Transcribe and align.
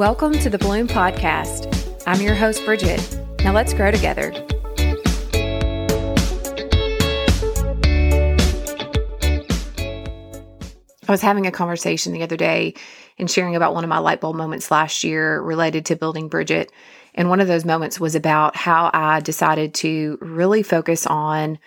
Welcome 0.00 0.32
to 0.38 0.48
the 0.48 0.56
Bloom 0.56 0.88
Podcast. 0.88 2.02
I'm 2.06 2.22
your 2.22 2.34
host, 2.34 2.64
Bridget. 2.64 3.20
Now 3.44 3.52
let's 3.52 3.74
grow 3.74 3.90
together. 3.90 4.32
I 11.06 11.10
was 11.12 11.20
having 11.20 11.46
a 11.46 11.52
conversation 11.52 12.14
the 12.14 12.22
other 12.22 12.38
day 12.38 12.72
and 13.18 13.30
sharing 13.30 13.54
about 13.54 13.74
one 13.74 13.84
of 13.84 13.90
my 13.90 13.98
light 13.98 14.22
bulb 14.22 14.36
moments 14.36 14.70
last 14.70 15.04
year 15.04 15.38
related 15.42 15.84
to 15.84 15.96
building 15.96 16.28
Bridget. 16.28 16.72
And 17.14 17.28
one 17.28 17.40
of 17.40 17.46
those 17.46 17.66
moments 17.66 18.00
was 18.00 18.14
about 18.14 18.56
how 18.56 18.90
I 18.94 19.20
decided 19.20 19.74
to 19.74 20.16
really 20.22 20.62
focus 20.62 21.06
on 21.06 21.58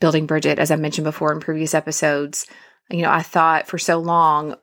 building 0.00 0.26
Bridget, 0.26 0.58
as 0.58 0.70
I 0.70 0.76
mentioned 0.76 1.06
before 1.06 1.32
in 1.32 1.40
previous 1.40 1.72
episodes. 1.72 2.46
You 2.90 3.00
know, 3.00 3.10
I 3.10 3.22
thought 3.22 3.68
for 3.68 3.78
so 3.78 4.00
long 4.00 4.56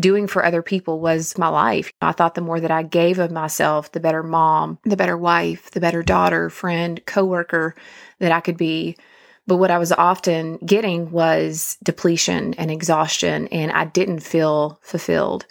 doing 0.00 0.26
for 0.26 0.44
other 0.44 0.62
people 0.62 1.00
was 1.00 1.36
my 1.38 1.48
life. 1.48 1.92
I 2.00 2.12
thought 2.12 2.34
the 2.34 2.40
more 2.40 2.60
that 2.60 2.70
I 2.70 2.82
gave 2.82 3.18
of 3.18 3.30
myself, 3.30 3.92
the 3.92 4.00
better 4.00 4.22
mom, 4.22 4.78
the 4.84 4.96
better 4.96 5.16
wife, 5.16 5.70
the 5.70 5.80
better 5.80 6.02
daughter, 6.02 6.50
friend, 6.50 7.04
coworker 7.06 7.74
that 8.18 8.32
I 8.32 8.40
could 8.40 8.56
be. 8.56 8.96
But 9.46 9.56
what 9.56 9.70
I 9.70 9.78
was 9.78 9.92
often 9.92 10.58
getting 10.58 11.10
was 11.10 11.78
depletion 11.82 12.54
and 12.54 12.70
exhaustion, 12.70 13.48
and 13.48 13.72
I 13.72 13.86
didn't 13.86 14.20
feel 14.20 14.78
fulfilled. 14.82 15.46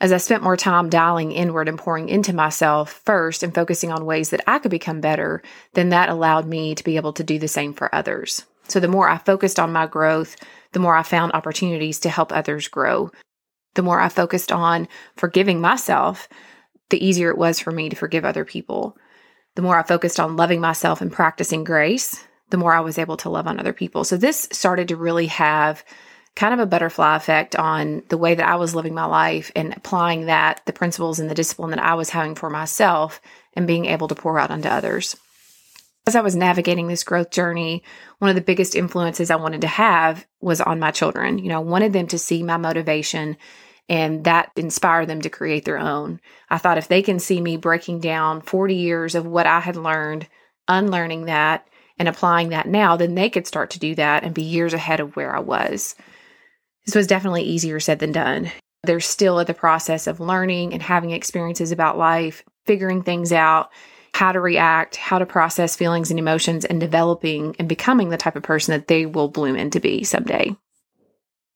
As 0.00 0.12
I 0.12 0.18
spent 0.18 0.44
more 0.44 0.56
time 0.56 0.88
dialing 0.88 1.32
inward 1.32 1.68
and 1.68 1.76
pouring 1.76 2.08
into 2.08 2.32
myself 2.32 3.02
first 3.04 3.42
and 3.42 3.52
focusing 3.52 3.90
on 3.90 4.06
ways 4.06 4.30
that 4.30 4.44
I 4.46 4.60
could 4.60 4.70
become 4.70 5.00
better, 5.00 5.42
then 5.74 5.88
that 5.88 6.08
allowed 6.08 6.46
me 6.46 6.76
to 6.76 6.84
be 6.84 6.94
able 6.94 7.12
to 7.14 7.24
do 7.24 7.40
the 7.40 7.48
same 7.48 7.74
for 7.74 7.92
others. 7.92 8.44
So 8.68 8.78
the 8.78 8.86
more 8.86 9.08
I 9.08 9.18
focused 9.18 9.58
on 9.58 9.72
my 9.72 9.88
growth, 9.88 10.36
the 10.72 10.78
more 10.78 10.94
I 10.94 11.02
found 11.02 11.32
opportunities 11.32 11.98
to 12.00 12.10
help 12.10 12.30
others 12.30 12.68
grow. 12.68 13.10
The 13.74 13.82
more 13.82 14.00
I 14.00 14.08
focused 14.08 14.50
on 14.50 14.88
forgiving 15.16 15.60
myself, 15.60 16.28
the 16.90 17.04
easier 17.04 17.30
it 17.30 17.38
was 17.38 17.60
for 17.60 17.70
me 17.70 17.88
to 17.88 17.96
forgive 17.96 18.24
other 18.24 18.44
people. 18.44 18.96
The 19.54 19.62
more 19.62 19.78
I 19.78 19.82
focused 19.82 20.20
on 20.20 20.36
loving 20.36 20.60
myself 20.60 21.00
and 21.00 21.12
practicing 21.12 21.64
grace, 21.64 22.24
the 22.50 22.56
more 22.56 22.72
I 22.72 22.80
was 22.80 22.98
able 22.98 23.16
to 23.18 23.30
love 23.30 23.46
on 23.46 23.60
other 23.60 23.72
people. 23.72 24.04
So 24.04 24.16
this 24.16 24.48
started 24.52 24.88
to 24.88 24.96
really 24.96 25.26
have 25.26 25.84
kind 26.34 26.54
of 26.54 26.60
a 26.60 26.66
butterfly 26.66 27.16
effect 27.16 27.56
on 27.56 28.02
the 28.08 28.16
way 28.16 28.34
that 28.34 28.48
I 28.48 28.54
was 28.56 28.74
living 28.74 28.94
my 28.94 29.04
life 29.04 29.50
and 29.56 29.76
applying 29.76 30.26
that, 30.26 30.62
the 30.66 30.72
principles 30.72 31.18
and 31.18 31.28
the 31.28 31.34
discipline 31.34 31.70
that 31.70 31.82
I 31.82 31.94
was 31.94 32.10
having 32.10 32.36
for 32.36 32.48
myself 32.48 33.20
and 33.54 33.66
being 33.66 33.86
able 33.86 34.06
to 34.08 34.14
pour 34.14 34.38
out 34.38 34.50
onto 34.50 34.68
others. 34.68 35.16
As 36.08 36.16
I 36.16 36.22
was 36.22 36.34
navigating 36.34 36.88
this 36.88 37.04
growth 37.04 37.30
journey, 37.30 37.82
one 38.18 38.30
of 38.30 38.34
the 38.34 38.40
biggest 38.40 38.74
influences 38.74 39.30
I 39.30 39.36
wanted 39.36 39.60
to 39.60 39.66
have 39.66 40.26
was 40.40 40.58
on 40.58 40.78
my 40.78 40.90
children. 40.90 41.36
You 41.36 41.50
know, 41.50 41.56
I 41.56 41.62
wanted 41.62 41.92
them 41.92 42.06
to 42.06 42.18
see 42.18 42.42
my 42.42 42.56
motivation 42.56 43.36
and 43.90 44.24
that 44.24 44.50
inspire 44.56 45.04
them 45.04 45.20
to 45.20 45.28
create 45.28 45.66
their 45.66 45.76
own. 45.76 46.18
I 46.48 46.56
thought 46.56 46.78
if 46.78 46.88
they 46.88 47.02
can 47.02 47.18
see 47.18 47.42
me 47.42 47.58
breaking 47.58 48.00
down 48.00 48.40
40 48.40 48.74
years 48.74 49.14
of 49.14 49.26
what 49.26 49.46
I 49.46 49.60
had 49.60 49.76
learned, 49.76 50.26
unlearning 50.66 51.26
that, 51.26 51.68
and 51.98 52.08
applying 52.08 52.48
that 52.48 52.66
now, 52.66 52.96
then 52.96 53.14
they 53.14 53.28
could 53.28 53.46
start 53.46 53.68
to 53.72 53.78
do 53.78 53.94
that 53.96 54.24
and 54.24 54.34
be 54.34 54.40
years 54.40 54.72
ahead 54.72 55.00
of 55.00 55.14
where 55.14 55.36
I 55.36 55.40
was. 55.40 55.94
This 56.86 56.94
was 56.94 57.06
definitely 57.06 57.42
easier 57.42 57.80
said 57.80 57.98
than 57.98 58.12
done. 58.12 58.50
They're 58.82 59.00
still 59.00 59.40
at 59.40 59.46
the 59.46 59.52
process 59.52 60.06
of 60.06 60.20
learning 60.20 60.72
and 60.72 60.82
having 60.82 61.10
experiences 61.10 61.70
about 61.70 61.98
life, 61.98 62.44
figuring 62.64 63.02
things 63.02 63.30
out, 63.30 63.68
how 64.14 64.32
to 64.32 64.40
react, 64.40 64.96
how 64.96 65.18
to 65.18 65.26
process 65.26 65.76
feelings 65.76 66.10
and 66.10 66.18
emotions, 66.18 66.64
and 66.64 66.80
developing 66.80 67.54
and 67.58 67.68
becoming 67.68 68.08
the 68.08 68.16
type 68.16 68.36
of 68.36 68.42
person 68.42 68.72
that 68.72 68.88
they 68.88 69.06
will 69.06 69.28
bloom 69.28 69.56
into 69.56 69.80
be 69.80 70.04
someday. 70.04 70.56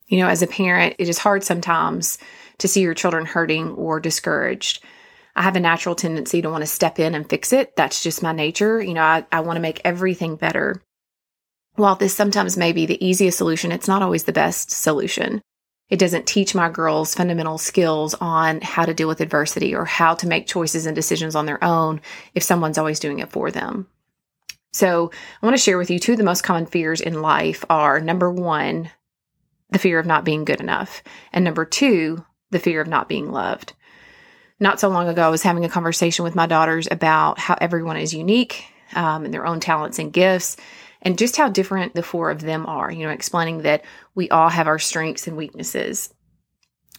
You 0.07 0.19
know, 0.19 0.29
as 0.29 0.43
a 0.43 0.47
parent, 0.47 0.97
it 0.99 1.09
is 1.09 1.19
hard 1.19 1.43
sometimes 1.45 2.19
to 2.59 2.69
see 2.69 2.83
your 2.83 2.95
children 2.95 3.25
hurting 3.25 3.71
or 3.71 4.01
discouraged. 4.01 4.85
I 5.35 5.43
have 5.43 5.57
a 5.57 5.61
natural 5.61 5.95
tendency 5.95 6.43
to 6.43 6.51
want 6.51 6.63
to 6.63 6.67
step 6.67 6.99
in 6.99 7.15
and 7.15 7.29
fix 7.29 7.53
it. 7.53 7.75
That's 7.77 8.03
just 8.03 8.23
my 8.23 8.33
nature. 8.33 8.83
You 8.83 8.95
know, 8.95 9.03
I, 9.03 9.25
I 9.33 9.41
want 9.41 9.57
to 9.57 9.63
make 9.63 9.81
everything 9.85 10.37
better. 10.37 10.83
While 11.77 11.97
this 11.97 12.15
sometimes 12.15 12.59
may 12.59 12.73
be 12.73 12.85
the 12.85 13.05
easiest 13.05 13.39
solution, 13.39 13.73
it's 13.73 13.89
not 13.89 14.03
always 14.03 14.25
the 14.25 14.33
best 14.33 14.71
solution. 14.71 15.41
It 15.93 15.99
doesn't 15.99 16.27
teach 16.27 16.55
my 16.55 16.71
girls 16.71 17.15
fundamental 17.15 17.59
skills 17.59 18.15
on 18.15 18.63
how 18.63 18.87
to 18.87 18.95
deal 18.95 19.09
with 19.09 19.21
adversity 19.21 19.75
or 19.75 19.85
how 19.85 20.15
to 20.15 20.27
make 20.27 20.47
choices 20.47 20.87
and 20.87 20.97
decisions 20.97 21.37
on 21.37 21.45
their 21.45 21.63
own 21.63 22.01
if 22.35 22.43
someone's 22.43 22.79
always 22.79 22.99
doing 22.99 23.19
it 23.19 23.31
for 23.31 23.51
them. 23.51 23.87
So, 24.73 25.11
I 25.43 25.47
want 25.47 25.55
to 25.55 25.63
share 25.63 25.77
with 25.77 25.91
you 25.91 25.99
two 25.99 26.13
of 26.13 26.19
the 26.19 26.25
most 26.25 26.45
common 26.45 26.65
fears 26.65 27.03
in 27.03 27.21
life 27.21 27.63
are 27.69 28.01
number 28.01 28.33
one, 28.33 28.91
the 29.69 29.79
fear 29.79 29.99
of 29.99 30.07
not 30.07 30.25
being 30.25 30.47
good 30.47 30.61
enough, 30.61 31.03
and 31.31 31.45
number 31.45 31.67
two, 31.67 32.25
the 32.51 32.59
fear 32.59 32.81
of 32.81 32.89
not 32.89 33.07
being 33.07 33.31
loved 33.31 33.75
not 34.63 34.79
so 34.79 34.89
long 34.89 35.09
ago, 35.09 35.23
I 35.23 35.29
was 35.29 35.43
having 35.43 35.65
a 35.65 35.69
conversation 35.69 36.25
with 36.25 36.37
my 36.37 36.47
daughters 36.47 36.87
about 36.89 37.41
how 37.41 37.59
everyone 37.61 37.97
is 37.97 38.15
unique 38.15 38.65
um, 38.95 39.25
and 39.25 39.35
their 39.35 39.45
own 39.45 39.59
talents 39.59 39.99
and 39.99 40.13
gifts, 40.13 40.57
and 41.03 41.19
just 41.19 41.37
how 41.37 41.49
different 41.49 41.95
the 41.95 42.03
four 42.03 42.31
of 42.31 42.41
them 42.41 42.65
are. 42.67 42.91
You 42.91 43.07
know, 43.07 43.13
explaining 43.13 43.63
that 43.63 43.85
we 44.15 44.31
all 44.31 44.49
have 44.49 44.67
our 44.67 44.79
strengths 44.79 45.27
and 45.27 45.37
weaknesses. 45.37 46.13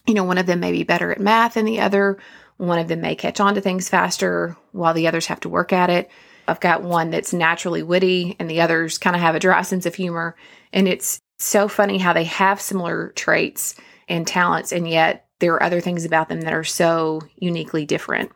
You 0.06 0.14
know, 0.14 0.24
one 0.24 0.38
of 0.38 0.46
them 0.46 0.60
may 0.60 0.72
be 0.72 0.84
better 0.84 1.10
at 1.10 1.20
math 1.20 1.54
than 1.54 1.64
the 1.64 1.80
other. 1.80 2.18
One 2.58 2.78
of 2.78 2.88
them 2.88 3.00
may 3.00 3.16
catch 3.16 3.40
on 3.40 3.54
to 3.54 3.60
things 3.60 3.88
faster 3.88 4.56
while 4.72 4.94
the 4.94 5.08
others 5.08 5.26
have 5.26 5.40
to 5.40 5.48
work 5.48 5.72
at 5.72 5.90
it. 5.90 6.10
I've 6.46 6.60
got 6.60 6.82
one 6.82 7.10
that's 7.10 7.32
naturally 7.32 7.82
witty, 7.82 8.36
and 8.38 8.50
the 8.50 8.60
others 8.60 8.98
kind 8.98 9.16
of 9.16 9.22
have 9.22 9.34
a 9.34 9.40
dry 9.40 9.62
sense 9.62 9.86
of 9.86 9.94
humor. 9.94 10.36
And 10.72 10.86
it's 10.86 11.18
so 11.38 11.68
funny 11.68 11.98
how 11.98 12.12
they 12.12 12.24
have 12.24 12.60
similar 12.60 13.12
traits 13.16 13.74
and 14.08 14.26
talents, 14.26 14.70
and 14.70 14.86
yet 14.86 15.26
there 15.40 15.54
are 15.54 15.62
other 15.62 15.80
things 15.80 16.04
about 16.04 16.28
them 16.28 16.42
that 16.42 16.52
are 16.52 16.64
so 16.64 17.22
uniquely 17.36 17.86
different. 17.86 18.30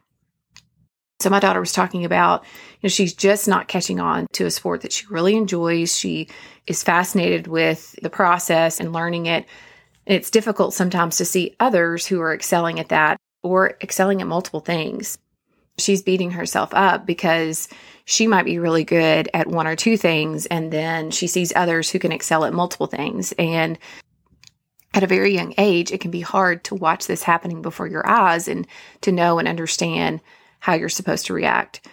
So 1.21 1.31
my 1.31 1.41
daughter 1.41 1.59
was 1.59 1.73
talking 1.73 2.05
about, 2.05 2.45
you 2.45 2.87
know, 2.87 2.89
she's 2.89 3.12
just 3.12 3.49
not 3.49 3.67
catching 3.67 3.99
on 3.99 4.29
to 4.34 4.47
a 4.47 4.51
sport 4.51 4.83
that 4.83 4.93
she 4.93 5.06
really 5.06 5.37
enjoys. 5.37 5.97
She 5.97 6.29
is 6.67 6.84
fascinated 6.84 7.49
with 7.49 7.99
the 8.03 8.11
process 8.11 8.79
and 8.79 8.93
learning 8.93 9.27
it. 9.27 9.45
And 10.06 10.17
it's 10.17 10.31
difficult 10.31 10.75
sometimes 10.75 11.17
to 11.17 11.25
see 11.25 11.56
others 11.59 12.06
who 12.06 12.21
are 12.21 12.33
excelling 12.33 12.79
at 12.79 12.91
that 12.91 13.17
or 13.43 13.77
excelling 13.83 14.21
at 14.21 14.29
multiple 14.29 14.61
things. 14.61 15.19
She's 15.77 16.03
beating 16.03 16.31
herself 16.31 16.71
up 16.73 17.05
because 17.05 17.69
she 18.05 18.27
might 18.29 18.45
be 18.45 18.59
really 18.59 18.85
good 18.85 19.29
at 19.35 19.49
one 19.49 19.67
or 19.67 19.77
two 19.77 19.97
things 19.97 20.47
and 20.47 20.73
then 20.73 21.11
she 21.11 21.27
sees 21.27 21.53
others 21.55 21.91
who 21.91 21.99
can 21.99 22.12
excel 22.12 22.45
at 22.45 22.53
multiple 22.53 22.87
things 22.87 23.33
and 23.39 23.79
at 24.95 25.03
a 25.03 25.09
very 25.09 25.35
young 25.35 25.53
age, 25.59 25.93
it 25.93 26.00
can 26.00 26.11
be 26.11 26.23
hard 26.23 26.65
to 26.65 26.75
watch 26.75 27.06
this 27.06 27.23
happening 27.23 27.61
before 27.61 27.87
your 27.87 28.09
eyes 28.09 28.49
and 28.49 28.67
to 29.03 29.12
know 29.12 29.39
and 29.39 29.47
understand 29.47 30.21
how 30.58 30.74
you're 30.74 30.88
supposed 30.88 31.26
to 31.26 31.34
react. 31.34 31.86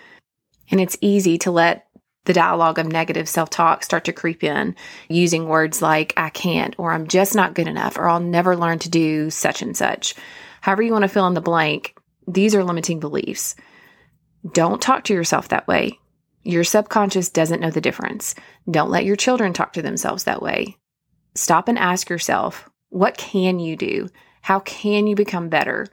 And 0.71 0.81
it's 0.81 0.97
easy 1.01 1.37
to 1.39 1.51
let 1.51 1.87
the 2.25 2.33
dialogue 2.33 2.79
of 2.79 2.87
negative 2.87 3.29
self 3.29 3.49
talk 3.49 3.83
start 3.83 4.05
to 4.05 4.13
creep 4.13 4.43
in 4.43 4.75
using 5.07 5.47
words 5.47 5.81
like, 5.81 6.13
I 6.17 6.29
can't, 6.29 6.75
or 6.77 6.91
I'm 6.91 7.07
just 7.07 7.35
not 7.35 7.53
good 7.53 7.67
enough, 7.67 7.97
or 7.97 8.09
I'll 8.09 8.19
never 8.19 8.57
learn 8.57 8.79
to 8.79 8.89
do 8.89 9.29
such 9.29 9.61
and 9.61 9.77
such. 9.77 10.15
However, 10.61 10.81
you 10.81 10.91
want 10.91 11.03
to 11.03 11.09
fill 11.09 11.27
in 11.27 11.35
the 11.35 11.41
blank, 11.41 11.95
these 12.27 12.55
are 12.55 12.63
limiting 12.63 12.99
beliefs. 12.99 13.55
Don't 14.51 14.81
talk 14.81 15.03
to 15.05 15.13
yourself 15.13 15.49
that 15.49 15.67
way. 15.67 15.99
Your 16.43 16.63
subconscious 16.63 17.29
doesn't 17.29 17.59
know 17.59 17.71
the 17.71 17.81
difference. 17.81 18.35
Don't 18.69 18.91
let 18.91 19.05
your 19.05 19.15
children 19.15 19.53
talk 19.53 19.73
to 19.73 19.81
themselves 19.81 20.23
that 20.23 20.41
way. 20.41 20.77
Stop 21.35 21.67
and 21.67 21.77
ask 21.77 22.09
yourself, 22.09 22.69
what 22.89 23.17
can 23.17 23.59
you 23.59 23.75
do? 23.75 24.09
How 24.41 24.59
can 24.59 25.07
you 25.07 25.15
become 25.15 25.49
better? 25.49 25.87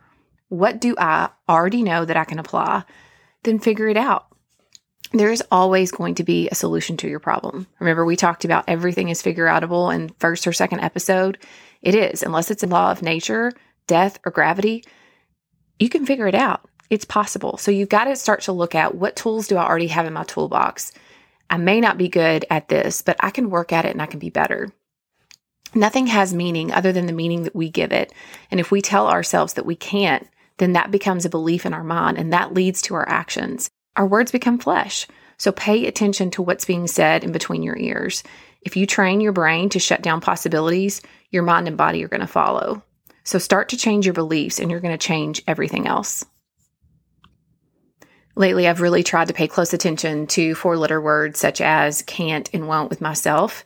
What 0.52 0.82
do 0.82 0.94
I 0.98 1.30
already 1.48 1.82
know 1.82 2.04
that 2.04 2.18
I 2.18 2.24
can 2.24 2.38
apply? 2.38 2.84
Then 3.42 3.58
figure 3.58 3.88
it 3.88 3.96
out. 3.96 4.26
There 5.14 5.32
is 5.32 5.42
always 5.50 5.90
going 5.90 6.16
to 6.16 6.24
be 6.24 6.50
a 6.50 6.54
solution 6.54 6.98
to 6.98 7.08
your 7.08 7.20
problem. 7.20 7.66
Remember, 7.78 8.04
we 8.04 8.16
talked 8.16 8.44
about 8.44 8.64
everything 8.68 9.08
is 9.08 9.22
figure 9.22 9.46
outable 9.46 9.94
in 9.94 10.10
first 10.18 10.46
or 10.46 10.52
second 10.52 10.80
episode. 10.80 11.38
It 11.80 11.94
is, 11.94 12.22
unless 12.22 12.50
it's 12.50 12.62
a 12.62 12.66
law 12.66 12.90
of 12.90 13.00
nature, 13.00 13.52
death, 13.86 14.18
or 14.26 14.30
gravity, 14.30 14.84
you 15.78 15.88
can 15.88 16.04
figure 16.04 16.26
it 16.26 16.34
out. 16.34 16.68
It's 16.90 17.06
possible. 17.06 17.56
So 17.56 17.70
you've 17.70 17.88
got 17.88 18.04
to 18.04 18.14
start 18.14 18.42
to 18.42 18.52
look 18.52 18.74
at 18.74 18.94
what 18.94 19.16
tools 19.16 19.48
do 19.48 19.56
I 19.56 19.66
already 19.66 19.86
have 19.86 20.04
in 20.04 20.12
my 20.12 20.24
toolbox? 20.24 20.92
I 21.48 21.56
may 21.56 21.80
not 21.80 21.96
be 21.96 22.10
good 22.10 22.44
at 22.50 22.68
this, 22.68 23.00
but 23.00 23.16
I 23.20 23.30
can 23.30 23.48
work 23.48 23.72
at 23.72 23.86
it 23.86 23.92
and 23.92 24.02
I 24.02 24.06
can 24.06 24.18
be 24.18 24.28
better. 24.28 24.70
Nothing 25.74 26.08
has 26.08 26.34
meaning 26.34 26.70
other 26.70 26.92
than 26.92 27.06
the 27.06 27.14
meaning 27.14 27.44
that 27.44 27.56
we 27.56 27.70
give 27.70 27.90
it. 27.90 28.12
And 28.50 28.60
if 28.60 28.70
we 28.70 28.82
tell 28.82 29.08
ourselves 29.08 29.54
that 29.54 29.64
we 29.64 29.76
can't, 29.76 30.28
then 30.62 30.74
that 30.74 30.92
becomes 30.92 31.24
a 31.24 31.30
belief 31.30 31.66
in 31.66 31.74
our 31.74 31.82
mind 31.82 32.18
and 32.18 32.32
that 32.32 32.54
leads 32.54 32.82
to 32.82 32.94
our 32.94 33.08
actions. 33.08 33.68
Our 33.96 34.06
words 34.06 34.30
become 34.30 34.58
flesh. 34.58 35.08
So 35.36 35.50
pay 35.50 35.86
attention 35.86 36.30
to 36.32 36.42
what's 36.42 36.64
being 36.64 36.86
said 36.86 37.24
in 37.24 37.32
between 37.32 37.64
your 37.64 37.76
ears. 37.76 38.22
If 38.60 38.76
you 38.76 38.86
train 38.86 39.20
your 39.20 39.32
brain 39.32 39.70
to 39.70 39.80
shut 39.80 40.02
down 40.02 40.20
possibilities, 40.20 41.02
your 41.30 41.42
mind 41.42 41.66
and 41.66 41.76
body 41.76 42.04
are 42.04 42.08
going 42.08 42.20
to 42.20 42.28
follow. 42.28 42.84
So 43.24 43.38
start 43.38 43.70
to 43.70 43.76
change 43.76 44.06
your 44.06 44.14
beliefs 44.14 44.60
and 44.60 44.70
you're 44.70 44.80
going 44.80 44.96
to 44.96 45.06
change 45.06 45.42
everything 45.48 45.88
else. 45.88 46.24
Lately, 48.36 48.68
I've 48.68 48.80
really 48.80 49.02
tried 49.02 49.28
to 49.28 49.34
pay 49.34 49.48
close 49.48 49.74
attention 49.74 50.28
to 50.28 50.54
four 50.54 50.76
letter 50.76 51.00
words 51.00 51.40
such 51.40 51.60
as 51.60 52.02
can't 52.02 52.48
and 52.54 52.68
won't 52.68 52.88
with 52.88 53.00
myself 53.00 53.64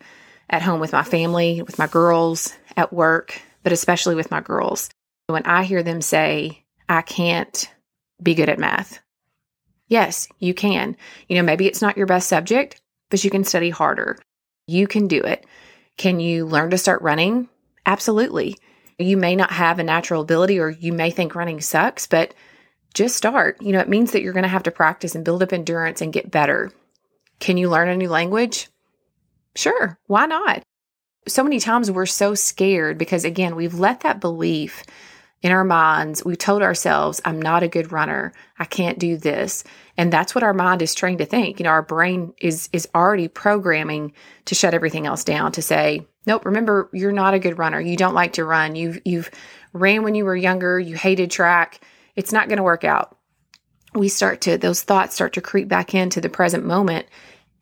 at 0.49 0.63
home 0.63 0.81
with 0.81 0.93
my 0.93 1.03
family, 1.03 1.63
with 1.63 1.79
my 1.79 1.87
girls, 1.87 2.55
at 2.77 2.93
work, 2.93 3.41
but 3.63 3.73
especially 3.73 4.15
with 4.15 4.31
my 4.31 4.41
girls. 4.41 4.89
When 5.27 5.45
I 5.45 5.65
hear 5.65 5.83
them 5.83 6.01
say, 6.01 6.63
I 6.89 7.03
can't 7.03 7.71
be 8.23 8.35
good 8.35 8.49
at 8.49 8.59
math. 8.59 9.01
Yes, 9.89 10.29
you 10.39 10.55
can. 10.55 10.97
You 11.29 11.37
know, 11.37 11.43
maybe 11.43 11.67
it's 11.67 11.83
not 11.83 11.97
your 11.97 12.07
best 12.07 12.29
subject, 12.29 12.81
but 13.11 13.23
you 13.23 13.31
can 13.31 13.45
study 13.45 13.71
harder. 13.71 14.19
You 14.67 14.87
can 14.87 15.07
do 15.07 15.21
it. 15.21 15.47
Can 15.97 16.21
you 16.21 16.47
learn 16.47 16.71
to 16.71 16.79
start 16.79 17.03
running? 17.03 17.49
Absolutely. 17.85 18.57
You 18.99 19.17
may 19.17 19.37
not 19.37 19.53
have 19.53 19.79
a 19.79 19.85
natural 19.85 20.23
ability 20.23 20.59
or 20.59 20.71
you 20.71 20.93
may 20.93 21.11
think 21.11 21.35
running 21.35 21.61
sucks, 21.61 22.07
but 22.07 22.35
just 22.95 23.17
start. 23.17 23.61
You 23.63 23.73
know, 23.73 23.81
it 23.81 23.89
means 23.89 24.13
that 24.13 24.23
you're 24.23 24.33
going 24.33 24.43
to 24.43 24.49
have 24.49 24.65
to 24.65 24.71
practice 24.71 25.15
and 25.15 25.25
build 25.25 25.43
up 25.43 25.53
endurance 25.53 26.01
and 26.01 26.13
get 26.13 26.31
better. 26.31 26.73
Can 27.39 27.57
you 27.57 27.69
learn 27.69 27.89
a 27.89 27.97
new 27.97 28.09
language? 28.09 28.69
Sure, 29.55 29.99
why 30.07 30.27
not? 30.27 30.63
So 31.29 31.43
many 31.43 31.61
times 31.61 31.91
we're 31.91 32.07
so 32.07 32.35
scared 32.35 32.99
because, 32.99 33.25
again, 33.25 33.57
we've 33.57 33.75
let 33.75 34.01
that 34.01 34.21
belief 34.21 34.85
in 35.47 35.53
our 35.53 35.63
minds, 35.63 36.25
we've 36.25 36.37
told 36.37 36.61
ourselves, 36.61 37.21
I'm 37.25 37.41
not 37.41 37.63
a 37.63 37.69
good 37.69 37.93
runner. 37.93 38.33
I 38.59 38.65
can't 38.65 38.99
do 38.99 39.17
this. 39.17 39.63
And 39.97 40.13
that's 40.13 40.35
what 40.35 40.43
our 40.43 40.53
mind 40.53 40.83
is 40.83 40.93
trained 40.93 41.19
to 41.19 41.25
think. 41.25 41.61
You 41.61 41.65
know, 41.65 41.71
our 41.71 41.85
brain 41.85 42.35
is 42.41 42.69
is 42.73 42.89
already 42.97 43.29
programming 43.29 44.13
to 44.47 44.57
shut 44.57 44.75
everything 44.75 45.07
else 45.07 45.23
down 45.23 45.53
to 45.53 45.63
say, 45.63 46.05
nope, 46.27 46.47
remember, 46.47 46.91
you're 46.93 47.13
not 47.13 47.35
a 47.35 47.39
good 47.39 47.59
runner. 47.59 47.81
You 47.81 47.97
don't 47.97 48.13
like 48.13 48.33
to 48.33 48.45
run. 48.45 48.75
You've 48.75 49.01
you've 49.05 49.31
ran 49.73 50.03
when 50.03 50.17
you 50.17 50.25
were 50.25 50.35
younger, 50.35 50.81
you 50.81 50.97
hated 50.97 51.31
track. 51.31 51.81
It's 52.17 52.33
not 52.33 52.49
going 52.49 52.57
to 52.57 52.65
work 52.65 52.83
out. 52.83 53.17
We 53.95 54.09
start 54.09 54.41
to 54.43 54.59
those 54.59 54.83
thoughts 54.83 55.15
start 55.15 55.35
to 55.35 55.41
creep 55.41 55.69
back 55.69 55.95
into 55.95 56.21
the 56.21 56.29
present 56.29 56.67
moment 56.67 57.07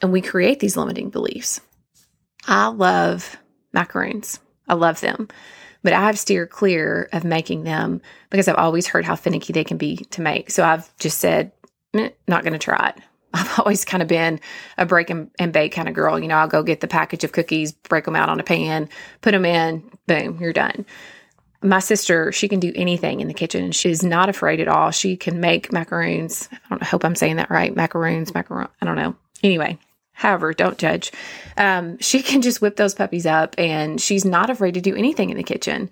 and 0.01 0.11
we 0.11 0.23
create 0.23 0.59
these 0.59 0.79
limiting 0.79 1.11
beliefs. 1.11 1.61
I 2.47 2.69
love 2.69 3.37
macaroons. 3.75 4.41
I 4.67 4.73
love 4.73 5.03
them. 5.03 5.29
But 5.85 5.93
I've 5.93 6.19
steered 6.19 6.51
clear 6.51 7.09
of 7.13 7.25
making 7.25 7.63
them 7.63 8.01
because 8.31 8.49
I've 8.49 8.57
always 8.57 8.89
heard 8.89 9.05
how 9.05 9.15
finicky 9.15 9.53
they 9.53 9.63
can 9.63 9.77
be 9.77 9.99
to 9.99 10.23
make. 10.23 10.51
So 10.51 10.65
I've 10.65 10.95
just 10.97 11.19
said, 11.19 11.53
not 11.93 12.43
going 12.43 12.55
to 12.55 12.59
try 12.59 12.95
it. 12.97 13.03
I've 13.35 13.61
always 13.61 13.85
kind 13.85 14.03
of 14.03 14.09
been 14.09 14.41
a 14.79 14.87
break 14.87 15.11
and, 15.11 15.31
and, 15.39 15.53
bake 15.53 15.73
kind 15.73 15.89
of 15.89 15.95
girl. 15.95 16.19
You 16.19 16.29
know, 16.29 16.37
I'll 16.37 16.49
go 16.49 16.63
get 16.63 16.81
the 16.81 16.89
package 16.89 17.25
of 17.25 17.33
cookies, 17.33 17.73
break 17.73 18.05
them 18.05 18.17
out 18.17 18.29
on 18.29 18.41
a 18.41 18.45
pan, 18.45 18.89
put 19.21 19.33
them 19.33 19.45
in, 19.45 19.83
boom, 20.07 20.39
you're 20.41 20.53
done. 20.53 20.87
My 21.63 21.81
sister, 21.81 22.31
she 22.31 22.49
can 22.49 22.61
do 22.61 22.73
anything 22.75 23.21
in 23.21 23.29
the 23.29 23.35
kitchen. 23.35 23.73
She's 23.73 24.03
not 24.03 24.29
afraid 24.29 24.61
at 24.61 24.69
all. 24.69 24.91
She 24.91 25.17
can 25.17 25.41
make 25.41 25.73
macaroons. 25.73 26.49
I 26.53 26.59
don't 26.71 26.83
hope 26.83 27.05
I'm 27.05 27.15
saying 27.15 27.37
that 27.37 27.51
right. 27.51 27.75
Macaroons, 27.75 28.33
macaron. 28.33 28.69
I 28.81 28.87
don't 28.87 28.97
know. 28.97 29.17
Anyway, 29.43 29.79
however, 30.15 30.55
don't 30.55 30.79
judge. 30.79 31.13
Um, 31.57 31.99
she 31.99 32.23
can 32.23 32.41
just 32.41 32.63
whip 32.63 32.77
those 32.77 32.95
puppies 32.95 33.27
up 33.27 33.55
and 33.59 34.01
she's 34.01 34.25
not 34.25 34.49
afraid 34.49 34.75
to 34.75 34.81
do 34.81 34.97
anything 34.97 35.31
in 35.31 35.37
the 35.37 35.43
kitchen. 35.43 35.91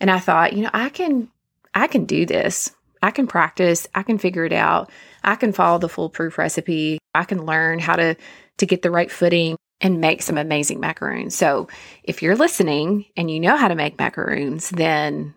And 0.00 0.10
I 0.10 0.20
thought, 0.20 0.52
you 0.52 0.62
know, 0.62 0.70
I 0.72 0.90
can, 0.90 1.28
I 1.74 1.88
can 1.88 2.04
do 2.04 2.26
this. 2.26 2.70
I 3.02 3.10
can 3.10 3.26
practice. 3.26 3.86
I 3.94 4.02
can 4.02 4.18
figure 4.18 4.44
it 4.44 4.52
out. 4.52 4.90
I 5.22 5.36
can 5.36 5.52
follow 5.52 5.78
the 5.78 5.88
foolproof 5.88 6.38
recipe. 6.38 6.98
I 7.14 7.24
can 7.24 7.44
learn 7.44 7.78
how 7.78 7.96
to, 7.96 8.16
to 8.58 8.66
get 8.66 8.82
the 8.82 8.90
right 8.90 9.10
footing 9.10 9.56
and 9.80 10.00
make 10.00 10.22
some 10.22 10.38
amazing 10.38 10.80
macaroons. 10.80 11.34
So 11.34 11.68
if 12.02 12.22
you're 12.22 12.36
listening 12.36 13.06
and 13.16 13.30
you 13.30 13.40
know 13.40 13.56
how 13.56 13.68
to 13.68 13.74
make 13.74 13.98
macaroons, 13.98 14.70
then 14.70 15.34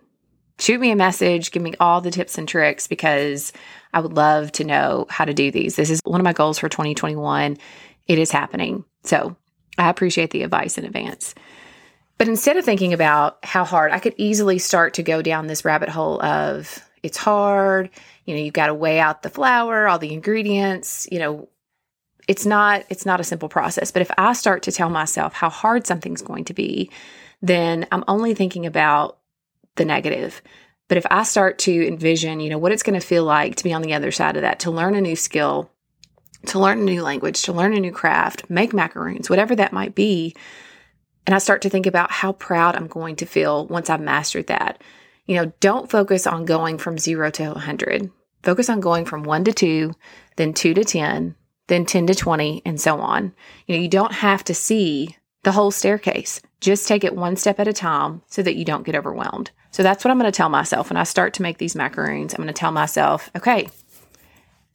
shoot 0.58 0.80
me 0.80 0.90
a 0.90 0.96
message, 0.96 1.50
give 1.50 1.62
me 1.62 1.74
all 1.78 2.00
the 2.00 2.10
tips 2.10 2.38
and 2.38 2.48
tricks 2.48 2.86
because 2.86 3.52
I 3.92 4.00
would 4.00 4.14
love 4.14 4.52
to 4.52 4.64
know 4.64 5.06
how 5.08 5.24
to 5.24 5.34
do 5.34 5.50
these. 5.50 5.76
This 5.76 5.90
is 5.90 6.00
one 6.04 6.20
of 6.20 6.24
my 6.24 6.32
goals 6.32 6.58
for 6.58 6.68
2021 6.68 7.58
it 8.08 8.18
is 8.18 8.30
happening. 8.30 8.84
So 9.04 9.36
I 9.76 9.88
appreciate 9.90 10.30
the 10.30 10.42
advice 10.42 10.78
in 10.78 10.84
advance. 10.84 11.34
But 12.16 12.28
instead 12.28 12.56
of 12.56 12.64
thinking 12.64 12.92
about 12.92 13.38
how 13.44 13.64
hard, 13.64 13.92
I 13.92 14.00
could 14.00 14.14
easily 14.16 14.58
start 14.58 14.94
to 14.94 15.04
go 15.04 15.22
down 15.22 15.46
this 15.46 15.64
rabbit 15.64 15.88
hole 15.88 16.20
of 16.20 16.84
it's 17.04 17.16
hard, 17.16 17.90
you 18.24 18.34
know, 18.34 18.40
you've 18.40 18.54
got 18.54 18.66
to 18.66 18.74
weigh 18.74 18.98
out 18.98 19.22
the 19.22 19.30
flour, 19.30 19.86
all 19.86 20.00
the 20.00 20.12
ingredients, 20.12 21.06
you 21.12 21.20
know, 21.20 21.48
it's 22.26 22.44
not 22.44 22.84
it's 22.90 23.06
not 23.06 23.20
a 23.20 23.24
simple 23.24 23.48
process. 23.48 23.90
But 23.90 24.02
if 24.02 24.10
I 24.18 24.32
start 24.32 24.64
to 24.64 24.72
tell 24.72 24.90
myself 24.90 25.32
how 25.32 25.48
hard 25.48 25.86
something's 25.86 26.22
going 26.22 26.44
to 26.44 26.54
be, 26.54 26.90
then 27.40 27.86
I'm 27.92 28.04
only 28.08 28.34
thinking 28.34 28.66
about 28.66 29.18
the 29.76 29.84
negative. 29.84 30.42
But 30.88 30.98
if 30.98 31.06
I 31.10 31.22
start 31.22 31.58
to 31.60 31.86
envision, 31.86 32.40
you 32.40 32.50
know, 32.50 32.58
what 32.58 32.72
it's 32.72 32.82
going 32.82 32.98
to 32.98 33.06
feel 33.06 33.24
like 33.24 33.56
to 33.56 33.64
be 33.64 33.72
on 33.72 33.82
the 33.82 33.94
other 33.94 34.10
side 34.10 34.36
of 34.36 34.42
that, 34.42 34.60
to 34.60 34.70
learn 34.70 34.94
a 34.94 35.00
new 35.00 35.16
skill, 35.16 35.70
to 36.46 36.58
learn 36.58 36.78
a 36.78 36.82
new 36.82 37.02
language, 37.02 37.42
to 37.42 37.52
learn 37.52 37.74
a 37.74 37.80
new 37.80 37.92
craft, 37.92 38.48
make 38.48 38.72
macaroons, 38.72 39.28
whatever 39.28 39.54
that 39.56 39.72
might 39.72 39.94
be. 39.94 40.34
And 41.26 41.34
I 41.34 41.38
start 41.38 41.62
to 41.62 41.70
think 41.70 41.86
about 41.86 42.10
how 42.10 42.32
proud 42.32 42.74
I'm 42.74 42.86
going 42.86 43.16
to 43.16 43.26
feel 43.26 43.66
once 43.66 43.90
I've 43.90 44.00
mastered 44.00 44.46
that. 44.46 44.82
You 45.26 45.36
know, 45.36 45.52
don't 45.60 45.90
focus 45.90 46.26
on 46.26 46.46
going 46.46 46.78
from 46.78 46.96
zero 46.96 47.30
to 47.32 47.50
100. 47.50 48.10
Focus 48.42 48.70
on 48.70 48.80
going 48.80 49.04
from 49.04 49.24
one 49.24 49.44
to 49.44 49.52
two, 49.52 49.92
then 50.36 50.54
two 50.54 50.72
to 50.72 50.84
10, 50.84 51.34
then 51.66 51.84
10 51.84 52.06
to 52.06 52.14
20, 52.14 52.62
and 52.64 52.80
so 52.80 53.00
on. 53.00 53.34
You 53.66 53.76
know, 53.76 53.82
you 53.82 53.88
don't 53.88 54.12
have 54.12 54.42
to 54.44 54.54
see 54.54 55.16
the 55.42 55.52
whole 55.52 55.70
staircase. 55.70 56.40
Just 56.60 56.88
take 56.88 57.04
it 57.04 57.14
one 57.14 57.36
step 57.36 57.60
at 57.60 57.68
a 57.68 57.72
time 57.72 58.22
so 58.26 58.42
that 58.42 58.56
you 58.56 58.64
don't 58.64 58.84
get 58.84 58.96
overwhelmed. 58.96 59.50
So 59.70 59.82
that's 59.82 60.04
what 60.04 60.10
I'm 60.10 60.18
going 60.18 60.30
to 60.30 60.36
tell 60.36 60.48
myself 60.48 60.90
when 60.90 60.96
I 60.96 61.04
start 61.04 61.34
to 61.34 61.42
make 61.42 61.58
these 61.58 61.76
macaroons. 61.76 62.32
I'm 62.32 62.38
going 62.38 62.48
to 62.48 62.52
tell 62.52 62.72
myself, 62.72 63.30
okay, 63.36 63.68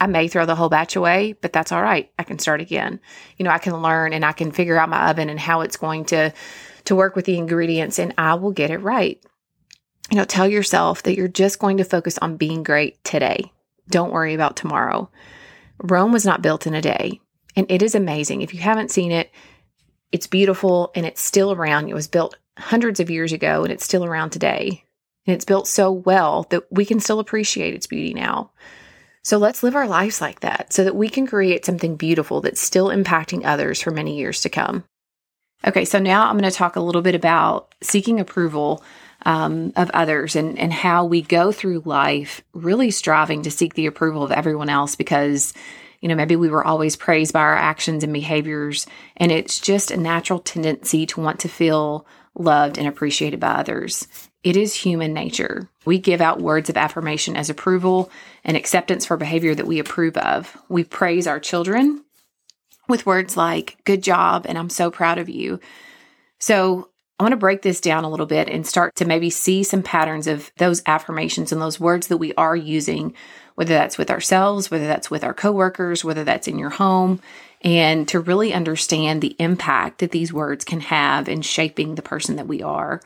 I 0.03 0.07
may 0.07 0.27
throw 0.27 0.45
the 0.45 0.55
whole 0.55 0.67
batch 0.67 0.97
away, 0.97 1.38
but 1.39 1.53
that's 1.53 1.71
all 1.71 1.81
right. 1.81 2.11
I 2.19 2.23
can 2.23 2.38
start 2.38 2.59
again. 2.59 3.00
You 3.38 3.45
know, 3.45 3.51
I 3.51 3.57
can 3.57 3.81
learn 3.81 4.11
and 4.11 4.25
I 4.25 4.33
can 4.33 4.51
figure 4.51 4.77
out 4.77 4.89
my 4.89 5.09
oven 5.09 5.29
and 5.29 5.39
how 5.39 5.61
it's 5.61 5.77
going 5.77 6.03
to 6.05 6.33
to 6.83 6.95
work 6.95 7.15
with 7.15 7.23
the 7.23 7.38
ingredients 7.38 8.00
and 8.00 8.13
I 8.17 8.33
will 8.33 8.51
get 8.51 8.69
it 8.69 8.79
right. 8.79 9.17
You 10.11 10.17
know, 10.17 10.25
tell 10.25 10.45
yourself 10.45 11.03
that 11.03 11.15
you're 11.15 11.29
just 11.29 11.57
going 11.57 11.77
to 11.77 11.85
focus 11.85 12.17
on 12.17 12.35
being 12.35 12.63
great 12.63 13.01
today. 13.05 13.53
Don't 13.89 14.11
worry 14.11 14.33
about 14.33 14.57
tomorrow. 14.57 15.09
Rome 15.81 16.11
was 16.11 16.25
not 16.25 16.41
built 16.41 16.67
in 16.67 16.73
a 16.73 16.81
day, 16.81 17.21
and 17.55 17.65
it 17.71 17.81
is 17.81 17.95
amazing. 17.95 18.41
If 18.41 18.53
you 18.53 18.59
haven't 18.59 18.91
seen 18.91 19.13
it, 19.13 19.31
it's 20.11 20.27
beautiful 20.27 20.91
and 20.95 21.05
it's 21.05 21.21
still 21.21 21.53
around. 21.53 21.88
It 21.88 21.94
was 21.94 22.09
built 22.09 22.38
hundreds 22.57 23.00
of 23.00 23.09
years 23.09 23.31
ago 23.31 23.63
and 23.63 23.71
it's 23.71 23.85
still 23.85 24.03
around 24.03 24.31
today. 24.31 24.83
And 25.25 25.33
it's 25.33 25.45
built 25.45 25.65
so 25.69 25.94
well 25.94 26.45
that 26.50 26.63
we 26.69 26.83
can 26.83 27.00
still 27.00 27.19
appreciate 27.19 27.73
its 27.73 27.88
beauty 27.88 28.13
now. 28.13 28.51
So 29.24 29.38
let's 29.38 29.64
live 29.64 29.75
our 29.75 29.88
lives 29.88 30.20
like 30.20 30.42
that 30.42 30.74
so 30.74 30.84
that 30.84 30.96
we 30.96 31.08
can 31.08 31.25
create 31.25 31.66
something 31.66 31.96
beautiful 31.96 32.42
that's 32.42 32.62
still 32.62 32.88
impacting 32.88 33.46
others 33.46 33.81
for 33.81 33.92
many 33.92 34.18
years 34.18 34.42
to 34.42 34.50
come. 34.50 34.84
Okay, 35.66 35.86
so 35.86 35.98
now 35.98 36.28
I'm 36.28 36.38
going 36.38 36.50
to 36.50 36.56
talk 36.56 36.75
a 36.75 36.81
little 36.81 37.02
bit 37.02 37.16
about 37.16 37.74
seeking 37.81 38.20
approval 38.20 38.84
um, 39.25 39.72
of 39.77 39.89
others 39.92 40.36
and, 40.36 40.60
and 40.60 40.74
how 40.74 41.06
we 41.06 41.22
go 41.22 41.53
through 41.53 41.84
life 41.86 42.42
really 42.53 42.92
striving 42.92 43.44
to 43.44 43.51
seek 43.51 43.74
the 43.74 43.86
approval 43.86 44.24
of 44.24 44.32
everyone 44.32 44.70
else 44.70 44.98
because, 44.98 45.53
you 46.01 46.10
know, 46.10 46.15
maybe 46.15 46.36
we 46.36 46.50
were 46.50 46.65
always 46.65 46.98
praised 46.98 47.32
by 47.32 47.39
our 47.39 47.56
actions 47.56 48.03
and 48.03 48.12
behaviors. 48.12 48.86
And 49.15 49.32
it's 49.32 49.60
just 49.62 49.89
a 49.89 49.96
natural 49.96 50.39
tendency 50.39 51.06
to 51.06 51.22
want 51.22 51.39
to 51.42 51.48
feel 51.48 52.06
loved 52.36 52.77
and 52.77 52.86
appreciated 52.86 53.39
by 53.39 53.51
others. 53.51 54.06
It 54.43 54.57
is 54.57 54.73
human 54.73 55.13
nature. 55.13 55.69
We 55.85 55.97
give 55.97 56.19
out 56.19 56.41
words 56.41 56.69
of 56.69 56.75
affirmation 56.75 57.38
as 57.38 57.50
approval 57.50 58.12
and 58.43 58.57
acceptance 58.57 59.05
for 59.05 59.15
behavior 59.15 59.55
that 59.55 59.67
we 59.67 59.79
approve 59.79 60.17
of. 60.17 60.57
We 60.67 60.83
praise 60.83 61.27
our 61.27 61.39
children 61.39 62.03
with 62.89 63.05
words 63.05 63.38
like, 63.38 63.77
good 63.85 64.03
job, 64.03 64.45
and 64.47 64.57
I'm 64.57 64.69
so 64.69 64.91
proud 64.91 65.17
of 65.17 65.29
you. 65.29 65.62
So 66.39 66.89
I 67.19 67.23
want 67.23 67.31
to 67.31 67.38
break 67.38 67.62
this 67.62 67.79
down 67.79 68.03
a 68.03 68.09
little 68.09 68.25
bit 68.25 68.50
and 68.50 68.67
start 68.67 68.95
to 68.95 69.05
maybe 69.05 69.29
see 69.29 69.63
some 69.63 69.81
patterns 69.81 70.27
of 70.27 70.51
those 70.57 70.81
affirmations 70.85 71.53
and 71.53 71.62
those 71.62 71.79
words 71.79 72.07
that 72.07 72.17
we 72.17 72.33
are 72.33 72.55
using, 72.55 73.13
whether 73.55 73.73
that's 73.73 73.97
with 73.97 74.12
ourselves, 74.12 74.69
whether 74.69 74.88
that's 74.88 75.09
with 75.09 75.23
our 75.23 75.33
coworkers, 75.33 76.03
whether 76.03 76.25
that's 76.25 76.50
in 76.50 76.59
your 76.59 76.71
home, 76.71 77.21
and 77.62 78.09
to 78.09 78.19
really 78.19 78.53
understand 78.53 79.21
the 79.21 79.38
impact 79.39 80.00
that 80.00 80.12
these 80.12 80.33
words 80.33 80.65
can 80.65 80.81
have 80.81 81.29
in 81.29 81.41
shaping 81.41 81.95
the 81.95 82.01
person 82.01 82.35
that 82.35 82.47
we 82.47 82.62
are 82.62 83.00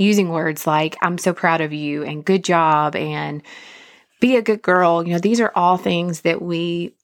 using 0.00 0.30
words 0.30 0.66
like, 0.66 0.96
I'm 1.02 1.18
so 1.18 1.34
proud 1.34 1.60
of 1.60 1.72
you 1.72 2.02
and 2.02 2.24
good 2.24 2.42
job 2.42 2.96
and 2.96 3.42
be 4.18 4.36
a 4.36 4.42
good 4.42 4.62
girl. 4.62 5.06
You 5.06 5.12
know, 5.12 5.18
these 5.18 5.40
are 5.40 5.52
all 5.54 5.76
things 5.76 6.22
that 6.22 6.40
we 6.40 6.94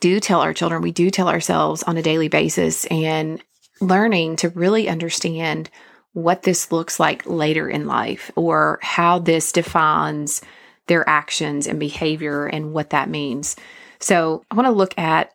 do 0.00 0.20
tell 0.20 0.40
our 0.40 0.52
children, 0.52 0.82
we 0.82 0.92
do 0.92 1.10
tell 1.10 1.28
ourselves 1.28 1.82
on 1.82 1.96
a 1.96 2.02
daily 2.02 2.28
basis, 2.28 2.84
and 2.86 3.42
learning 3.80 4.36
to 4.36 4.48
really 4.50 4.88
understand 4.88 5.70
what 6.12 6.42
this 6.42 6.72
looks 6.72 6.98
like 6.98 7.26
later 7.26 7.68
in 7.68 7.86
life 7.86 8.30
or 8.36 8.78
how 8.82 9.18
this 9.18 9.52
defines 9.52 10.40
their 10.86 11.08
actions 11.08 11.66
and 11.66 11.78
behavior 11.78 12.46
and 12.46 12.72
what 12.72 12.90
that 12.90 13.08
means. 13.08 13.56
So, 14.00 14.44
I 14.50 14.54
want 14.54 14.66
to 14.66 14.72
look 14.72 14.96
at 14.98 15.32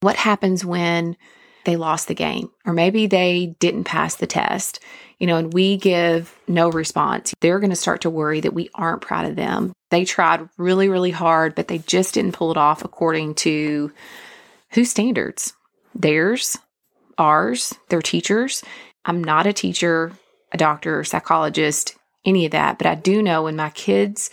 what 0.00 0.16
happens 0.16 0.64
when 0.64 1.16
they 1.64 1.76
lost 1.76 2.08
the 2.08 2.14
game 2.14 2.50
or 2.64 2.72
maybe 2.72 3.06
they 3.06 3.54
didn't 3.58 3.84
pass 3.84 4.16
the 4.16 4.26
test 4.26 4.80
you 5.20 5.26
know, 5.26 5.36
and 5.36 5.52
we 5.52 5.76
give 5.76 6.34
no 6.48 6.70
response, 6.70 7.34
they're 7.40 7.60
going 7.60 7.70
to 7.70 7.76
start 7.76 8.00
to 8.00 8.10
worry 8.10 8.40
that 8.40 8.54
we 8.54 8.70
aren't 8.74 9.02
proud 9.02 9.26
of 9.26 9.36
them. 9.36 9.72
They 9.90 10.06
tried 10.06 10.48
really, 10.56 10.88
really 10.88 11.10
hard, 11.10 11.54
but 11.54 11.68
they 11.68 11.78
just 11.78 12.14
didn't 12.14 12.32
pull 12.32 12.50
it 12.50 12.56
off 12.56 12.82
according 12.82 13.34
to 13.36 13.92
whose 14.70 14.90
standards? 14.90 15.52
Theirs, 15.94 16.56
ours, 17.18 17.74
their 17.90 18.00
teachers. 18.00 18.64
I'm 19.04 19.22
not 19.22 19.46
a 19.46 19.52
teacher, 19.52 20.12
a 20.52 20.56
doctor, 20.56 21.04
psychologist, 21.04 21.96
any 22.24 22.46
of 22.46 22.52
that, 22.52 22.78
but 22.78 22.86
I 22.86 22.94
do 22.94 23.22
know 23.22 23.42
when 23.42 23.56
my 23.56 23.70
kids 23.70 24.30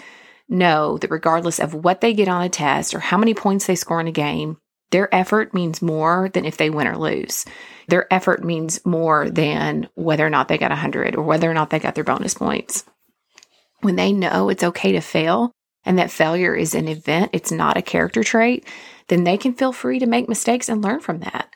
know 0.47 0.97
that 0.99 1.11
regardless 1.11 1.59
of 1.59 1.73
what 1.73 1.99
they 1.99 2.13
get 2.13 2.29
on 2.29 2.43
a 2.43 2.49
test 2.49 2.95
or 2.95 2.99
how 2.99 3.17
many 3.17 3.33
points 3.33 3.67
they 3.67 3.75
score 3.75 3.99
in 3.99 4.07
a 4.07 4.11
game, 4.13 4.57
their 4.91 5.13
effort 5.13 5.53
means 5.53 5.81
more 5.81 6.29
than 6.29 6.45
if 6.45 6.57
they 6.57 6.69
win 6.69 6.87
or 6.87 6.97
lose. 6.97 7.45
Their 7.87 8.11
effort 8.13 8.43
means 8.43 8.85
more 8.85 9.29
than 9.29 9.89
whether 9.95 10.25
or 10.25 10.29
not 10.29 10.47
they 10.47 10.57
got 10.57 10.71
100 10.71 11.15
or 11.15 11.23
whether 11.23 11.49
or 11.49 11.53
not 11.53 11.69
they 11.69 11.79
got 11.79 11.95
their 11.95 12.03
bonus 12.03 12.33
points. 12.33 12.85
When 13.81 13.95
they 13.95 14.11
know 14.13 14.49
it's 14.49 14.63
okay 14.63 14.93
to 14.93 15.01
fail 15.01 15.51
and 15.85 15.99
that 15.99 16.11
failure 16.11 16.55
is 16.55 16.73
an 16.73 16.87
event, 16.87 17.31
it's 17.33 17.51
not 17.51 17.77
a 17.77 17.81
character 17.81 18.23
trait, 18.23 18.65
then 19.07 19.23
they 19.23 19.37
can 19.37 19.53
feel 19.53 19.71
free 19.71 19.99
to 19.99 20.05
make 20.05 20.27
mistakes 20.27 20.69
and 20.69 20.83
learn 20.83 20.99
from 20.99 21.19
that. 21.19 21.49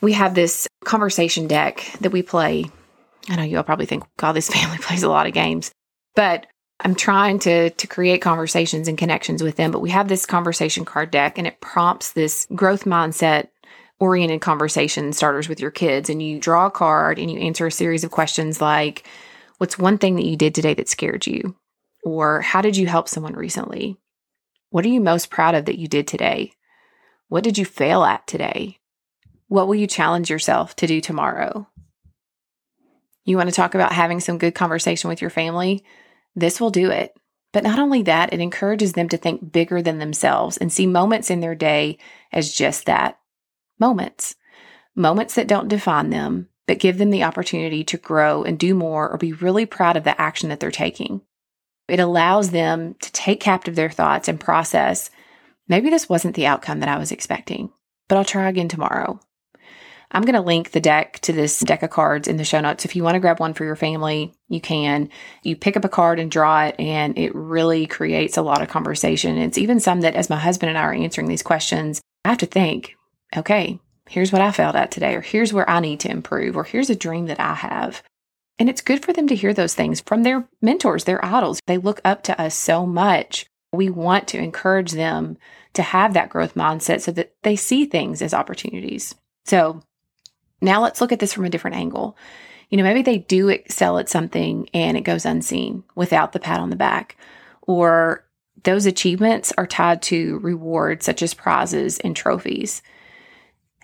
We 0.00 0.12
have 0.12 0.34
this 0.34 0.68
conversation 0.84 1.46
deck 1.46 1.84
that 2.00 2.12
we 2.12 2.22
play. 2.22 2.66
I 3.28 3.36
know 3.36 3.42
you 3.44 3.56
all 3.56 3.62
probably 3.62 3.86
think, 3.86 4.04
God, 4.16 4.32
this 4.32 4.48
family 4.52 4.78
plays 4.78 5.02
a 5.02 5.08
lot 5.08 5.26
of 5.26 5.32
games, 5.32 5.70
but 6.14 6.46
I'm 6.82 6.96
trying 6.96 7.38
to 7.40 7.70
to 7.70 7.86
create 7.86 8.20
conversations 8.20 8.88
and 8.88 8.98
connections 8.98 9.42
with 9.42 9.56
them, 9.56 9.70
but 9.70 9.80
we 9.80 9.90
have 9.90 10.08
this 10.08 10.26
conversation 10.26 10.84
card 10.84 11.10
deck 11.10 11.38
and 11.38 11.46
it 11.46 11.60
prompts 11.60 12.12
this 12.12 12.46
growth 12.54 12.84
mindset 12.84 13.48
oriented 14.00 14.40
conversation 14.40 15.12
starters 15.12 15.48
with 15.48 15.60
your 15.60 15.70
kids 15.70 16.10
and 16.10 16.20
you 16.20 16.40
draw 16.40 16.66
a 16.66 16.70
card 16.72 17.20
and 17.20 17.30
you 17.30 17.38
answer 17.38 17.68
a 17.68 17.72
series 17.72 18.02
of 18.02 18.10
questions 18.10 18.60
like 18.60 19.06
what's 19.58 19.78
one 19.78 19.96
thing 19.96 20.16
that 20.16 20.26
you 20.26 20.36
did 20.36 20.56
today 20.56 20.74
that 20.74 20.88
scared 20.88 21.24
you 21.24 21.54
or 22.02 22.40
how 22.40 22.60
did 22.60 22.76
you 22.76 22.88
help 22.88 23.08
someone 23.08 23.34
recently? 23.34 23.96
What 24.70 24.84
are 24.84 24.88
you 24.88 25.00
most 25.00 25.30
proud 25.30 25.54
of 25.54 25.66
that 25.66 25.78
you 25.78 25.86
did 25.86 26.08
today? 26.08 26.52
What 27.28 27.44
did 27.44 27.58
you 27.58 27.64
fail 27.64 28.02
at 28.02 28.26
today? 28.26 28.78
What 29.46 29.68
will 29.68 29.76
you 29.76 29.86
challenge 29.86 30.30
yourself 30.30 30.74
to 30.76 30.88
do 30.88 31.00
tomorrow? 31.00 31.68
You 33.24 33.36
want 33.36 33.50
to 33.50 33.54
talk 33.54 33.76
about 33.76 33.92
having 33.92 34.18
some 34.18 34.38
good 34.38 34.56
conversation 34.56 35.08
with 35.08 35.20
your 35.20 35.30
family? 35.30 35.84
This 36.34 36.60
will 36.60 36.70
do 36.70 36.90
it. 36.90 37.14
But 37.52 37.64
not 37.64 37.78
only 37.78 38.02
that, 38.02 38.32
it 38.32 38.40
encourages 38.40 38.94
them 38.94 39.08
to 39.10 39.18
think 39.18 39.52
bigger 39.52 39.82
than 39.82 39.98
themselves 39.98 40.56
and 40.56 40.72
see 40.72 40.86
moments 40.86 41.30
in 41.30 41.40
their 41.40 41.54
day 41.54 41.98
as 42.32 42.52
just 42.52 42.86
that 42.86 43.18
moments. 43.78 44.34
Moments 44.94 45.34
that 45.34 45.48
don't 45.48 45.68
define 45.68 46.10
them, 46.10 46.48
but 46.66 46.78
give 46.78 46.98
them 46.98 47.10
the 47.10 47.24
opportunity 47.24 47.84
to 47.84 47.98
grow 47.98 48.42
and 48.42 48.58
do 48.58 48.74
more 48.74 49.10
or 49.10 49.18
be 49.18 49.32
really 49.32 49.66
proud 49.66 49.96
of 49.96 50.04
the 50.04 50.18
action 50.20 50.48
that 50.48 50.60
they're 50.60 50.70
taking. 50.70 51.20
It 51.88 52.00
allows 52.00 52.50
them 52.50 52.94
to 53.02 53.12
take 53.12 53.40
captive 53.40 53.74
their 53.74 53.90
thoughts 53.90 54.28
and 54.28 54.40
process 54.40 55.10
maybe 55.68 55.90
this 55.90 56.08
wasn't 56.08 56.36
the 56.36 56.46
outcome 56.46 56.80
that 56.80 56.88
I 56.88 56.98
was 56.98 57.12
expecting, 57.12 57.70
but 58.08 58.16
I'll 58.18 58.24
try 58.24 58.48
again 58.48 58.68
tomorrow. 58.68 59.20
I'm 60.12 60.22
going 60.22 60.34
to 60.34 60.42
link 60.42 60.70
the 60.70 60.80
deck 60.80 61.18
to 61.20 61.32
this 61.32 61.60
deck 61.60 61.82
of 61.82 61.90
cards 61.90 62.28
in 62.28 62.36
the 62.36 62.44
show 62.44 62.60
notes. 62.60 62.84
If 62.84 62.94
you 62.94 63.02
want 63.02 63.14
to 63.14 63.20
grab 63.20 63.40
one 63.40 63.54
for 63.54 63.64
your 63.64 63.76
family, 63.76 64.34
you 64.48 64.60
can. 64.60 65.08
You 65.42 65.56
pick 65.56 65.76
up 65.76 65.86
a 65.86 65.88
card 65.88 66.20
and 66.20 66.30
draw 66.30 66.66
it, 66.66 66.76
and 66.78 67.18
it 67.18 67.34
really 67.34 67.86
creates 67.86 68.36
a 68.36 68.42
lot 68.42 68.60
of 68.60 68.68
conversation. 68.68 69.38
It's 69.38 69.58
even 69.58 69.80
some 69.80 70.02
that, 70.02 70.14
as 70.14 70.28
my 70.28 70.38
husband 70.38 70.68
and 70.68 70.78
I 70.78 70.82
are 70.82 70.92
answering 70.92 71.28
these 71.28 71.42
questions, 71.42 72.00
I 72.24 72.28
have 72.28 72.38
to 72.38 72.46
think, 72.46 72.94
okay, 73.36 73.80
here's 74.08 74.32
what 74.32 74.42
I 74.42 74.52
failed 74.52 74.76
at 74.76 74.90
today, 74.90 75.14
or 75.14 75.22
here's 75.22 75.52
where 75.52 75.68
I 75.68 75.80
need 75.80 76.00
to 76.00 76.10
improve, 76.10 76.56
or 76.56 76.64
here's 76.64 76.90
a 76.90 76.94
dream 76.94 77.26
that 77.26 77.40
I 77.40 77.54
have. 77.54 78.02
And 78.58 78.68
it's 78.68 78.82
good 78.82 79.02
for 79.02 79.14
them 79.14 79.26
to 79.28 79.34
hear 79.34 79.54
those 79.54 79.74
things 79.74 80.02
from 80.02 80.22
their 80.22 80.46
mentors, 80.60 81.04
their 81.04 81.24
idols. 81.24 81.58
They 81.66 81.78
look 81.78 82.02
up 82.04 82.22
to 82.24 82.40
us 82.40 82.54
so 82.54 82.84
much. 82.84 83.46
We 83.72 83.88
want 83.88 84.28
to 84.28 84.38
encourage 84.38 84.92
them 84.92 85.38
to 85.72 85.82
have 85.82 86.12
that 86.12 86.28
growth 86.28 86.54
mindset 86.54 87.00
so 87.00 87.12
that 87.12 87.32
they 87.42 87.56
see 87.56 87.86
things 87.86 88.20
as 88.20 88.34
opportunities. 88.34 89.14
So 89.46 89.80
now 90.62 90.82
let's 90.82 91.00
look 91.00 91.12
at 91.12 91.18
this 91.18 91.32
from 91.32 91.44
a 91.44 91.50
different 91.50 91.76
angle. 91.76 92.16
You 92.70 92.78
know, 92.78 92.84
maybe 92.84 93.02
they 93.02 93.18
do 93.18 93.48
excel 93.48 93.98
at 93.98 94.08
something 94.08 94.68
and 94.72 94.96
it 94.96 95.02
goes 95.02 95.26
unseen 95.26 95.84
without 95.94 96.32
the 96.32 96.40
pat 96.40 96.60
on 96.60 96.70
the 96.70 96.76
back, 96.76 97.16
or 97.62 98.24
those 98.64 98.86
achievements 98.86 99.52
are 99.58 99.66
tied 99.66 100.02
to 100.02 100.38
rewards 100.38 101.04
such 101.04 101.22
as 101.22 101.34
prizes 101.34 101.98
and 101.98 102.16
trophies. 102.16 102.82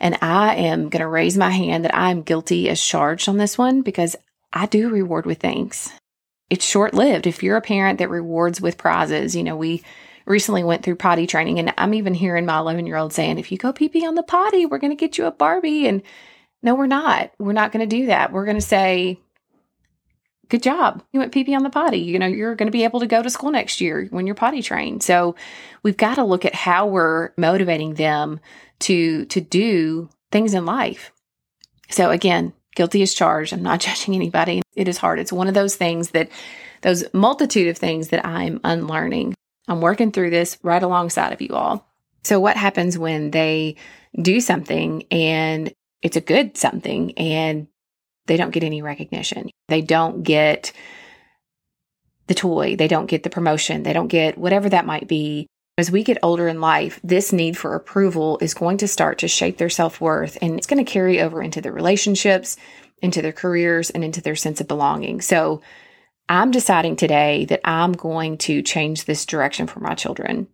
And 0.00 0.16
I 0.22 0.54
am 0.54 0.88
going 0.88 1.00
to 1.00 1.08
raise 1.08 1.36
my 1.36 1.50
hand 1.50 1.84
that 1.84 1.94
I'm 1.94 2.22
guilty 2.22 2.68
as 2.68 2.82
charged 2.82 3.28
on 3.28 3.36
this 3.36 3.58
one 3.58 3.82
because 3.82 4.14
I 4.52 4.66
do 4.66 4.88
reward 4.88 5.26
with 5.26 5.38
thanks. 5.40 5.92
It's 6.48 6.64
short 6.64 6.94
lived. 6.94 7.26
If 7.26 7.42
you're 7.42 7.56
a 7.56 7.62
parent 7.62 7.98
that 7.98 8.08
rewards 8.08 8.60
with 8.60 8.78
prizes, 8.78 9.34
you 9.34 9.42
know, 9.42 9.56
we 9.56 9.82
recently 10.24 10.62
went 10.62 10.82
through 10.82 10.96
potty 10.96 11.26
training 11.26 11.58
and 11.58 11.74
I'm 11.76 11.94
even 11.94 12.14
hearing 12.14 12.46
my 12.46 12.58
11 12.58 12.86
year 12.86 12.96
old 12.96 13.12
saying, 13.12 13.38
if 13.38 13.50
you 13.50 13.58
go 13.58 13.72
pee 13.72 13.88
pee 13.88 14.06
on 14.06 14.14
the 14.14 14.22
potty, 14.22 14.66
we're 14.66 14.78
going 14.78 14.92
to 14.92 14.96
get 14.96 15.18
you 15.18 15.26
a 15.26 15.30
Barbie. 15.30 15.88
And 15.88 16.02
no, 16.62 16.74
we're 16.74 16.86
not. 16.86 17.30
We're 17.38 17.52
not 17.52 17.72
going 17.72 17.88
to 17.88 17.96
do 17.96 18.06
that. 18.06 18.32
We're 18.32 18.44
going 18.44 18.56
to 18.56 18.60
say, 18.60 19.20
good 20.48 20.62
job. 20.62 21.02
You 21.12 21.20
went 21.20 21.32
pee 21.32 21.44
pee 21.44 21.54
on 21.54 21.62
the 21.62 21.70
potty. 21.70 21.98
You 21.98 22.18
know, 22.18 22.26
you're 22.26 22.54
going 22.54 22.66
to 22.66 22.72
be 22.72 22.84
able 22.84 23.00
to 23.00 23.06
go 23.06 23.22
to 23.22 23.30
school 23.30 23.50
next 23.50 23.80
year 23.80 24.06
when 24.10 24.26
you're 24.26 24.34
potty 24.34 24.62
trained. 24.62 25.02
So 25.02 25.36
we've 25.82 25.96
got 25.96 26.16
to 26.16 26.24
look 26.24 26.44
at 26.44 26.54
how 26.54 26.86
we're 26.86 27.30
motivating 27.36 27.94
them 27.94 28.40
to, 28.80 29.24
to 29.26 29.40
do 29.40 30.08
things 30.30 30.54
in 30.54 30.66
life. 30.66 31.12
So 31.90 32.10
again, 32.10 32.52
guilty 32.74 33.02
as 33.02 33.14
charged. 33.14 33.52
I'm 33.52 33.62
not 33.62 33.80
judging 33.80 34.14
anybody. 34.14 34.62
It 34.74 34.88
is 34.88 34.98
hard. 34.98 35.18
It's 35.18 35.32
one 35.32 35.48
of 35.48 35.54
those 35.54 35.76
things 35.76 36.10
that, 36.10 36.30
those 36.82 37.04
multitude 37.12 37.68
of 37.68 37.76
things 37.76 38.08
that 38.08 38.26
I'm 38.26 38.60
unlearning. 38.64 39.34
I'm 39.66 39.80
working 39.80 40.12
through 40.12 40.30
this 40.30 40.58
right 40.62 40.82
alongside 40.82 41.32
of 41.32 41.42
you 41.42 41.54
all. 41.54 41.86
So, 42.24 42.40
what 42.40 42.56
happens 42.56 42.98
when 42.98 43.30
they 43.30 43.76
do 44.20 44.40
something 44.40 45.04
and 45.10 45.72
it's 46.02 46.16
a 46.16 46.22
good 46.22 46.56
something 46.56 47.16
and 47.18 47.68
they 48.26 48.36
don't 48.36 48.50
get 48.50 48.64
any 48.64 48.82
recognition. 48.82 49.50
They 49.68 49.80
don't 49.80 50.22
get 50.22 50.72
the 52.26 52.34
toy, 52.34 52.76
they 52.76 52.88
don't 52.88 53.06
get 53.06 53.22
the 53.22 53.30
promotion, 53.30 53.82
they 53.82 53.92
don't 53.92 54.08
get 54.08 54.38
whatever 54.38 54.68
that 54.68 54.86
might 54.86 55.08
be. 55.08 55.46
As 55.78 55.90
we 55.90 56.02
get 56.02 56.18
older 56.22 56.48
in 56.48 56.60
life, 56.60 56.98
this 57.04 57.32
need 57.32 57.56
for 57.56 57.74
approval 57.74 58.38
is 58.40 58.52
going 58.52 58.78
to 58.78 58.88
start 58.88 59.18
to 59.18 59.28
shape 59.28 59.58
their 59.58 59.70
self 59.70 60.00
worth 60.00 60.36
and 60.42 60.56
it's 60.56 60.66
going 60.66 60.84
to 60.84 60.90
carry 60.90 61.20
over 61.20 61.42
into 61.42 61.60
their 61.60 61.72
relationships, 61.72 62.56
into 63.00 63.22
their 63.22 63.32
careers, 63.32 63.90
and 63.90 64.04
into 64.04 64.20
their 64.20 64.36
sense 64.36 64.60
of 64.60 64.68
belonging. 64.68 65.20
So 65.20 65.62
I'm 66.28 66.50
deciding 66.50 66.96
today 66.96 67.46
that 67.46 67.60
I'm 67.64 67.92
going 67.92 68.38
to 68.38 68.60
change 68.62 69.04
this 69.04 69.24
direction 69.24 69.66
for 69.66 69.80
my 69.80 69.94
children. 69.94 70.48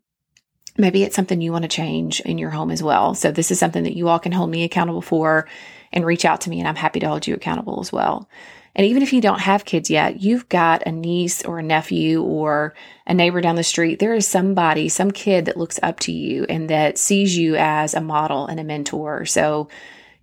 Maybe 0.76 1.04
it's 1.04 1.14
something 1.14 1.40
you 1.40 1.52
want 1.52 1.62
to 1.62 1.68
change 1.68 2.20
in 2.20 2.38
your 2.38 2.50
home 2.50 2.70
as 2.70 2.82
well. 2.82 3.14
So 3.14 3.30
this 3.30 3.50
is 3.50 3.58
something 3.58 3.84
that 3.84 3.96
you 3.96 4.08
all 4.08 4.18
can 4.18 4.32
hold 4.32 4.50
me 4.50 4.64
accountable 4.64 5.02
for 5.02 5.48
and 5.92 6.04
reach 6.04 6.24
out 6.24 6.40
to 6.42 6.50
me 6.50 6.58
and 6.58 6.66
I'm 6.66 6.74
happy 6.76 7.00
to 7.00 7.08
hold 7.08 7.26
you 7.26 7.34
accountable 7.34 7.80
as 7.80 7.92
well. 7.92 8.28
And 8.74 8.84
even 8.86 9.02
if 9.02 9.12
you 9.12 9.20
don't 9.20 9.40
have 9.40 9.64
kids 9.64 9.88
yet, 9.88 10.20
you've 10.20 10.48
got 10.48 10.82
a 10.84 10.90
niece 10.90 11.44
or 11.44 11.60
a 11.60 11.62
nephew 11.62 12.22
or 12.22 12.74
a 13.06 13.14
neighbor 13.14 13.40
down 13.40 13.54
the 13.54 13.62
street. 13.62 14.00
There 14.00 14.14
is 14.14 14.26
somebody, 14.26 14.88
some 14.88 15.12
kid 15.12 15.44
that 15.44 15.56
looks 15.56 15.78
up 15.80 16.00
to 16.00 16.12
you 16.12 16.44
and 16.48 16.68
that 16.70 16.98
sees 16.98 17.36
you 17.36 17.54
as 17.54 17.94
a 17.94 18.00
model 18.00 18.46
and 18.46 18.58
a 18.58 18.64
mentor. 18.64 19.26
So 19.26 19.68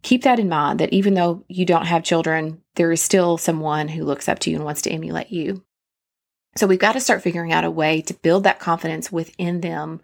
keep 0.01 0.23
that 0.23 0.39
in 0.39 0.49
mind 0.49 0.81
that 0.81 0.91
even 0.91 1.13
though 1.13 1.45
you 1.47 1.65
don't 1.65 1.85
have 1.85 2.03
children, 2.03 2.61
there 2.75 2.91
is 2.91 3.01
still 3.01 3.37
someone 3.37 3.87
who 3.87 4.03
looks 4.03 4.27
up 4.27 4.39
to 4.39 4.49
you 4.49 4.57
and 4.57 4.65
wants 4.65 4.81
to 4.81 4.91
emulate 4.91 5.31
you. 5.31 5.63
So 6.57 6.67
we've 6.67 6.77
got 6.77 6.93
to 6.93 6.99
start 6.99 7.21
figuring 7.21 7.53
out 7.53 7.63
a 7.63 7.71
way 7.71 8.01
to 8.01 8.13
build 8.13 8.43
that 8.43 8.59
confidence 8.59 9.13
within 9.13 9.61
them 9.61 10.01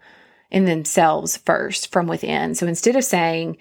in 0.50 0.64
themselves 0.64 1.36
first 1.36 1.92
from 1.92 2.06
within. 2.06 2.54
So 2.54 2.66
instead 2.66 2.96
of 2.96 3.04
saying, 3.04 3.58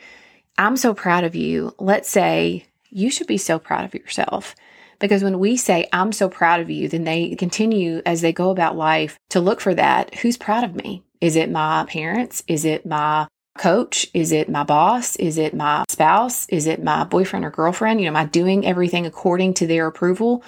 I'm 0.57 0.77
so 0.77 0.93
proud 0.93 1.23
of 1.23 1.35
you, 1.35 1.73
let's 1.79 2.09
say, 2.09 2.65
you 2.89 3.09
should 3.09 3.27
be 3.27 3.37
so 3.37 3.59
proud 3.59 3.85
of 3.85 3.93
yourself. 3.93 4.55
Because 4.99 5.23
when 5.23 5.39
we 5.39 5.57
say, 5.57 5.87
I'm 5.93 6.11
so 6.11 6.29
proud 6.29 6.59
of 6.59 6.69
you, 6.69 6.87
then 6.87 7.03
they 7.03 7.35
continue 7.35 8.01
as 8.05 8.21
they 8.21 8.33
go 8.33 8.49
about 8.49 8.75
life 8.75 9.19
to 9.29 9.39
look 9.39 9.61
for 9.61 9.75
that. 9.75 10.15
Who's 10.15 10.37
proud 10.37 10.63
of 10.63 10.75
me? 10.75 11.03
Is 11.21 11.35
it 11.35 11.51
my 11.51 11.85
parents? 11.87 12.43
Is 12.47 12.65
it 12.65 12.85
my 12.85 13.27
coach? 13.57 14.07
Is 14.13 14.31
it 14.31 14.49
my 14.49 14.63
boss? 14.63 15.15
Is 15.17 15.37
it 15.37 15.53
my 15.53 15.83
spouse? 15.89 16.47
Is 16.49 16.65
it 16.67 16.83
my 16.83 17.03
boyfriend 17.03 17.45
or 17.45 17.51
girlfriend? 17.51 17.99
You 17.99 18.05
know, 18.05 18.17
am 18.17 18.25
I 18.25 18.25
doing 18.25 18.65
everything 18.65 19.05
according 19.05 19.55
to 19.55 19.67
their 19.67 19.87
approval? 19.87 20.43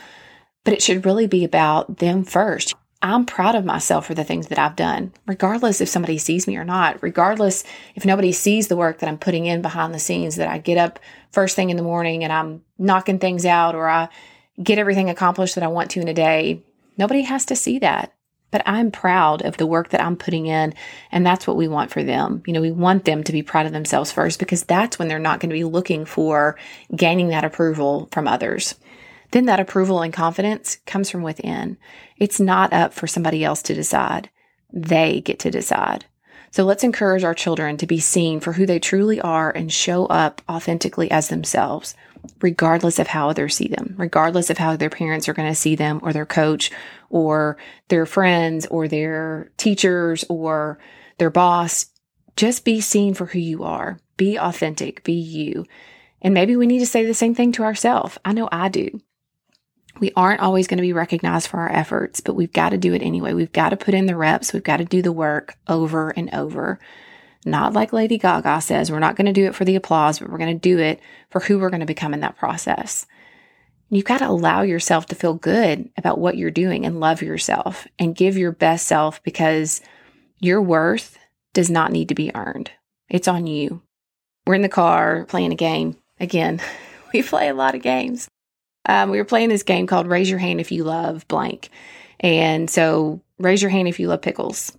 But 0.64 0.74
it 0.74 0.82
should 0.82 1.06
really 1.06 1.28
be 1.28 1.44
about 1.44 1.98
them 1.98 2.24
first. 2.24 2.76
I'm 3.02 3.26
proud 3.26 3.56
of 3.56 3.64
myself 3.64 4.08
for 4.08 4.14
the 4.14 4.26
things 4.26 4.48
that 4.48 4.60
I've 4.60 4.76
done, 4.76 5.14
regardless 5.26 5.80
if 5.80 5.88
somebody 5.88 6.18
sees 6.18 6.48
me 6.48 6.58
or 6.58 6.66
not, 6.66 7.02
regardless 7.02 7.64
if 7.96 8.04
nobody 8.04 8.34
sees 8.34 8.68
the 8.68 8.76
work 8.76 9.00
that 9.00 9.08
I'm 9.08 9.18
putting 9.18 9.46
in 9.46 9.62
behind 9.62 9.94
the 9.94 10.00
scenes, 10.00 10.36
that 10.36 10.50
I 10.50 10.58
get 10.58 10.78
up 10.78 11.00
first 11.32 11.56
thing 11.56 11.70
in 11.70 11.78
the 11.78 11.84
morning 11.84 12.26
and 12.26 12.34
I'm 12.34 12.62
knocking 12.78 13.20
things 13.20 13.46
out 13.46 13.74
or 13.74 13.88
I 13.88 14.10
get 14.62 14.80
everything 14.80 15.10
accomplished 15.10 15.56
that 15.56 15.64
I 15.64 15.68
want 15.68 15.92
to 15.92 16.02
in 16.02 16.10
a 16.10 16.14
day. 16.14 16.62
Nobody 16.98 17.22
has 17.22 17.46
to 17.46 17.56
see 17.56 17.80
that. 17.80 18.14
But 18.52 18.64
I'm 18.66 18.90
proud 18.90 19.44
of 19.44 19.58
the 19.58 19.68
work 19.68 19.90
that 19.90 20.02
I'm 20.02 20.16
putting 20.18 20.48
in. 20.48 20.74
And 21.12 21.24
that's 21.24 21.46
what 21.46 21.56
we 21.56 21.68
want 21.68 21.92
for 21.92 22.04
them. 22.04 22.42
You 22.48 22.54
know, 22.54 22.62
we 22.62 22.72
want 22.72 23.06
them 23.06 23.24
to 23.24 23.32
be 23.32 23.44
proud 23.44 23.68
of 23.68 23.72
themselves 23.72 24.12
first 24.12 24.40
because 24.40 24.64
that's 24.64 24.98
when 24.98 25.08
they're 25.08 25.20
not 25.20 25.40
going 25.40 25.52
to 25.52 25.56
be 25.56 25.64
looking 25.64 26.04
for 26.04 26.58
gaining 26.94 27.30
that 27.30 27.46
approval 27.46 28.10
from 28.12 28.28
others 28.28 28.74
then 29.32 29.46
that 29.46 29.60
approval 29.60 30.02
and 30.02 30.12
confidence 30.14 30.78
comes 30.86 31.10
from 31.10 31.22
within. 31.22 31.78
It's 32.18 32.40
not 32.40 32.74
up 32.74 32.94
for 32.94 33.08
somebody 33.08 33.44
else 33.44 33.62
to 33.64 33.74
decide. 33.74 34.30
They 34.74 35.22
get 35.22 35.40
to 35.40 35.52
decide. 35.52 36.06
So 36.52 36.64
let's 36.64 36.84
encourage 36.84 37.24
our 37.24 37.36
children 37.36 37.78
to 37.78 37.86
be 37.86 38.00
seen 38.00 38.40
for 38.40 38.54
who 38.54 38.66
they 38.66 38.80
truly 38.80 39.22
are 39.22 39.52
and 39.52 39.72
show 39.72 40.08
up 40.08 40.42
authentically 40.50 41.12
as 41.12 41.28
themselves. 41.28 41.96
regardless 42.42 43.00
of 43.00 43.08
how 43.08 43.30
others 43.30 43.56
see 43.56 43.68
them, 43.68 43.96
regardless 43.98 44.50
of 44.50 44.58
how 44.58 44.76
their 44.76 44.90
parents 44.90 45.28
are 45.28 45.34
going 45.34 45.50
to 45.50 45.56
see 45.56 45.76
them 45.76 46.00
or 46.04 46.14
their 46.14 46.26
coach 46.26 46.72
or 47.10 47.58
their 47.88 48.06
friends 48.06 48.66
or 48.68 48.88
their 48.88 49.52
teachers 49.58 50.24
or 50.30 50.80
their 51.18 51.30
boss. 51.30 51.88
Just 52.36 52.66
be 52.66 52.82
seen 52.82 53.14
for 53.14 53.26
who 53.28 53.40
you 53.40 53.64
are. 53.64 54.00
Be 54.18 54.38
authentic, 54.38 55.04
be 55.04 55.14
you. 55.14 55.66
And 56.22 56.34
maybe 56.34 56.56
we 56.56 56.68
need 56.68 56.80
to 56.80 56.86
say 56.86 57.06
the 57.06 57.14
same 57.14 57.36
thing 57.36 57.52
to 57.54 57.64
ourselves. 57.64 58.18
I 58.26 58.34
know 58.34 58.50
I 58.52 58.70
do. 58.70 59.02
We 60.00 60.12
aren't 60.16 60.42
always 60.42 60.68
going 60.68 60.78
to 60.78 60.84
be 60.84 60.94
recognized 60.94 61.48
for 61.48 61.60
our 61.60 61.72
efforts, 61.72 62.22
but 62.22 62.36
we've 62.36 62.54
got 62.54 62.70
to 62.70 62.78
do 62.78 62.94
it 62.94 63.02
anyway. 63.02 63.34
We've 63.34 63.52
got 63.52 63.70
to 63.70 63.78
put 63.78 63.94
in 63.94 64.06
the 64.06 64.16
reps. 64.16 64.54
We've 64.54 64.64
got 64.64 64.78
to 64.78 64.86
do 64.86 65.02
the 65.02 65.12
work 65.12 65.58
over 65.68 66.12
and 66.12 66.34
over. 66.34 66.80
Not 67.46 67.74
like 67.74 67.94
Lady 67.94 68.18
Gaga 68.18 68.62
says, 68.62 68.92
we're 68.92 69.00
not 69.00 69.16
going 69.16 69.26
to 69.28 69.34
do 69.34 69.46
it 69.46 69.56
for 69.56 69.66
the 69.66 69.76
applause, 69.76 70.20
but 70.20 70.30
we're 70.30 70.38
going 70.38 70.58
to 70.58 70.60
do 70.60 70.80
it 70.80 71.00
for 71.30 71.40
who 71.40 71.60
we're 71.60 71.70
going 71.70 71.80
to 71.80 71.86
become 71.86 72.14
in 72.14 72.20
that 72.22 72.38
process. 72.38 73.06
You've 73.90 74.06
got 74.06 74.20
to 74.20 74.30
allow 74.30 74.62
yourself 74.62 75.08
to 75.08 75.16
feel 75.16 75.34
good 75.34 75.90
about 75.98 76.20
what 76.20 76.38
you're 76.38 76.52
doing 76.52 76.86
and 76.86 77.00
love 77.00 77.22
yourself 77.22 77.88
and 77.98 78.16
give 78.16 78.38
your 78.38 78.52
best 78.52 78.88
self 78.88 79.24
because 79.24 79.82
your 80.40 80.62
worth 80.62 81.18
does 81.54 81.70
not 81.70 81.92
need 81.92 82.10
to 82.10 82.16
be 82.16 82.34
earned. 82.36 82.72
It's 83.10 83.28
on 83.28 83.48
you. 83.48 83.82
We're 84.46 84.56
in 84.56 84.62
the 84.62 84.70
car 84.70 85.26
playing 85.26 85.52
a 85.52 85.56
game. 85.56 85.98
Again, 86.20 86.62
we 87.14 87.24
play 87.24 87.50
a 87.50 87.54
lot 87.54 87.74
of 87.74 87.82
games. 87.82 88.30
Um, 88.90 89.10
we 89.10 89.18
were 89.18 89.26
playing 89.26 89.50
this 89.50 89.64
game 89.64 89.88
called 89.88 90.08
Raise 90.08 90.30
Your 90.30 90.40
Hand 90.40 90.60
If 90.60 90.72
You 90.72 90.84
Love 90.84 91.28
Blank. 91.28 91.70
And 92.20 92.70
so, 92.70 93.22
raise 93.38 93.62
your 93.62 93.72
hand 93.72 93.88
if 93.88 94.00
you 94.00 94.08
love 94.10 94.22
pickles 94.22 94.74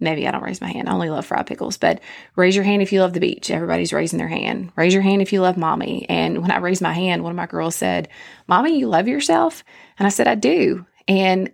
maybe 0.00 0.26
I 0.26 0.30
don't 0.30 0.42
raise 0.42 0.60
my 0.60 0.70
hand. 0.70 0.88
I 0.88 0.92
only 0.92 1.10
love 1.10 1.26
fried 1.26 1.46
pickles, 1.46 1.78
but 1.78 2.00
raise 2.34 2.54
your 2.54 2.64
hand 2.64 2.82
if 2.82 2.92
you 2.92 3.00
love 3.00 3.12
the 3.12 3.20
beach. 3.20 3.50
Everybody's 3.50 3.92
raising 3.92 4.18
their 4.18 4.28
hand. 4.28 4.72
Raise 4.76 4.92
your 4.92 5.02
hand 5.02 5.22
if 5.22 5.32
you 5.32 5.40
love 5.40 5.56
mommy. 5.56 6.06
And 6.08 6.42
when 6.42 6.50
I 6.50 6.58
raised 6.58 6.82
my 6.82 6.92
hand, 6.92 7.22
one 7.22 7.32
of 7.32 7.36
my 7.36 7.46
girls 7.46 7.74
said, 7.74 8.08
Mommy, 8.46 8.78
you 8.78 8.88
love 8.88 9.08
yourself? 9.08 9.64
And 9.98 10.06
I 10.06 10.10
said, 10.10 10.28
I 10.28 10.34
do. 10.34 10.86
And 11.08 11.50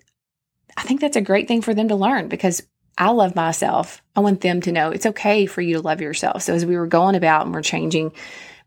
I 0.76 0.83
think 0.83 1.00
that's 1.00 1.16
a 1.16 1.23
great 1.23 1.49
thing 1.49 1.62
for 1.62 1.75
them 1.75 1.88
to 1.88 1.97
learn 1.97 2.28
because 2.28 2.62
I 2.99 3.11
love 3.11 3.34
myself. 3.34 4.02
I 4.14 4.20
want 4.20 4.40
them 4.40 4.61
to 4.62 4.72
know 4.72 4.90
it's 4.90 5.06
okay 5.06 5.46
for 5.46 5.61
you 5.61 5.75
to 5.75 5.80
love 5.80 6.00
yourself. 6.00 6.42
So 6.42 6.54
as 6.54 6.66
we 6.66 6.76
were 6.76 6.87
going 6.87 7.14
about 7.14 7.46
and 7.46 7.54
we're 7.54 7.62
changing, 7.62 8.12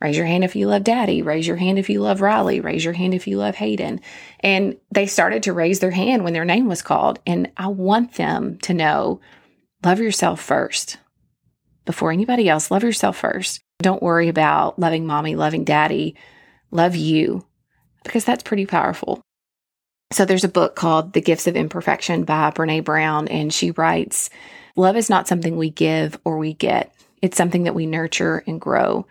raise 0.02 0.18
your 0.18 0.26
hand 0.26 0.44
if 0.44 0.56
you 0.56 0.68
love 0.68 0.84
daddy, 0.84 1.22
raise 1.22 1.48
your 1.48 1.58
hand 1.58 1.78
if 1.78 1.90
you 1.90 2.02
love 2.02 2.22
Riley, 2.22 2.60
raise 2.60 2.84
your 2.84 2.94
hand 2.94 3.14
if 3.14 3.28
you 3.28 3.38
love 3.38 3.56
Hayden. 3.56 4.02
And 4.40 4.78
they 4.92 5.06
started 5.06 5.44
to 5.44 5.54
raise 5.54 5.80
their 5.80 5.92
hand 5.92 6.24
when 6.24 6.34
their 6.34 6.46
name 6.46 6.68
was 6.68 6.82
called. 6.82 7.20
And 7.26 7.52
I 7.56 7.68
want 7.68 8.14
them 8.14 8.58
to 8.60 8.74
know 8.74 9.22
love 9.84 10.00
yourself 10.00 10.42
first 10.42 10.98
before 11.86 12.12
anybody 12.12 12.50
else. 12.50 12.72
Love 12.72 12.84
yourself 12.84 13.18
first. 13.18 13.62
Don't 13.80 14.02
worry 14.02 14.28
about 14.28 14.80
loving 14.80 15.06
mommy, 15.06 15.36
loving 15.36 15.64
daddy. 15.64 16.16
Love 16.72 16.96
you 16.96 17.46
because 18.04 18.26
that's 18.26 18.44
pretty 18.44 18.66
powerful. 18.66 19.22
So 20.16 20.24
there's 20.24 20.46
a 20.46 20.48
book 20.48 20.78
called 20.78 21.12
The 21.12 21.20
Gifts 21.20 21.46
of 21.46 21.58
Imperfection 21.58 22.24
by 22.24 22.50
Brene 22.50 22.86
Brown, 22.86 23.28
and 23.28 23.54
she 23.54 23.72
writes 23.72 24.30
Love 24.78 24.96
is 24.96 25.10
not 25.10 25.28
something 25.28 25.58
we 25.58 25.70
give 25.70 26.18
or 26.24 26.38
we 26.38 26.54
get, 26.54 26.96
it's 27.22 27.36
something 27.36 27.64
that 27.64 27.76
we 27.76 27.86
nurture 27.86 28.42
and 28.48 28.62
grow. 28.62 29.06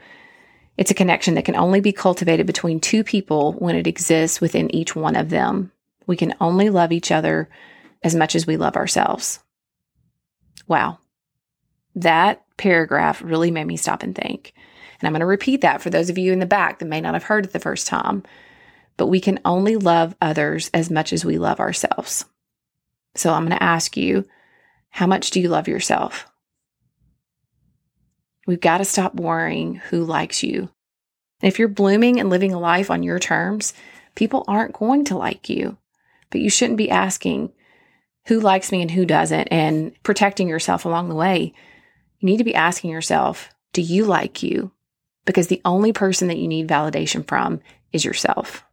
It's 0.79 0.91
a 0.91 0.95
connection 0.95 1.35
that 1.35 1.45
can 1.45 1.57
only 1.57 1.81
be 1.83 1.93
cultivated 1.93 2.47
between 2.47 2.81
two 2.81 3.05
people 3.05 3.53
when 3.53 3.77
it 3.77 3.87
exists 3.87 4.41
within 4.41 4.75
each 4.75 4.97
one 4.97 5.15
of 5.15 5.29
them. 5.29 5.73
We 6.07 6.17
can 6.17 6.33
only 6.41 6.71
love 6.71 6.91
each 6.91 7.13
other 7.13 7.51
as 8.03 8.15
much 8.15 8.35
as 8.35 8.47
we 8.47 8.57
love 8.57 8.75
ourselves. 8.75 9.41
Wow. 10.69 11.01
That 11.95 12.43
paragraph 12.57 13.21
really 13.23 13.51
made 13.51 13.67
me 13.67 13.77
stop 13.77 14.03
and 14.03 14.15
think. 14.15 14.55
And 15.01 15.07
I'm 15.07 15.13
going 15.13 15.21
to 15.21 15.27
repeat 15.27 15.61
that 15.61 15.83
for 15.83 15.91
those 15.91 16.09
of 16.09 16.17
you 16.17 16.33
in 16.33 16.39
the 16.39 16.47
back 16.47 16.79
that 16.79 16.87
may 16.87 17.03
not 17.03 17.13
have 17.13 17.25
heard 17.25 17.45
it 17.45 17.53
the 17.53 17.61
first 17.61 17.87
time. 17.87 18.23
But 18.97 19.07
we 19.07 19.21
can 19.21 19.41
only 19.45 19.77
love 19.77 20.15
others 20.21 20.71
as 20.73 20.91
much 20.91 21.13
as 21.13 21.25
we 21.25 21.39
love 21.39 21.61
ourselves. 21.61 22.25
So 23.15 23.33
I'm 23.33 23.47
going 23.47 23.57
to 23.57 23.63
ask 23.63 23.97
you, 23.97 24.27
how 24.91 25.07
much 25.07 25.31
do 25.31 25.41
you 25.41 25.49
love 25.49 25.69
yourself? 25.69 26.27
We've 28.47 28.61
got 28.61 28.79
to 28.79 28.85
stop 28.85 29.15
worrying 29.15 29.77
who 29.77 30.05
likes 30.05 30.43
you. 30.43 30.69
And 31.41 31.49
if 31.49 31.59
you're 31.59 31.69
blooming 31.69 32.21
and 32.21 32.31
living 32.31 32.53
a 32.53 32.61
life 32.61 32.91
on 32.91 33.03
your 33.03 33.19
terms, 33.19 33.75
people 34.15 34.45
aren't 34.47 34.75
going 34.75 35.05
to 35.07 35.17
like 35.17 35.49
you. 35.49 35.77
But 36.31 36.41
you 36.41 36.51
shouldn't 36.51 36.79
be 36.79 36.91
asking, 36.91 37.53
who 38.27 38.41
likes 38.41 38.71
me 38.73 38.83
and 38.83 38.91
who 38.91 39.05
doesn't, 39.05 39.49
and 39.49 39.93
protecting 40.03 40.49
yourself 40.49 40.85
along 40.85 41.09
the 41.09 41.15
way, 41.15 41.53
you 42.19 42.27
need 42.27 42.39
to 42.39 42.45
be 42.45 42.55
asking 42.55 42.91
yourself, 42.91 43.51
do 43.73 43.83
you 43.83 44.05
like 44.05 44.43
you? 44.43 44.73
Because 45.25 45.49
the 45.49 45.63
only 45.65 45.93
person 45.93 46.29
that 46.29 46.39
you 46.39 46.49
need 46.49 46.69
validation 46.69 47.27
from 47.27 47.61
is 47.93 48.05
yourself. 48.05 48.65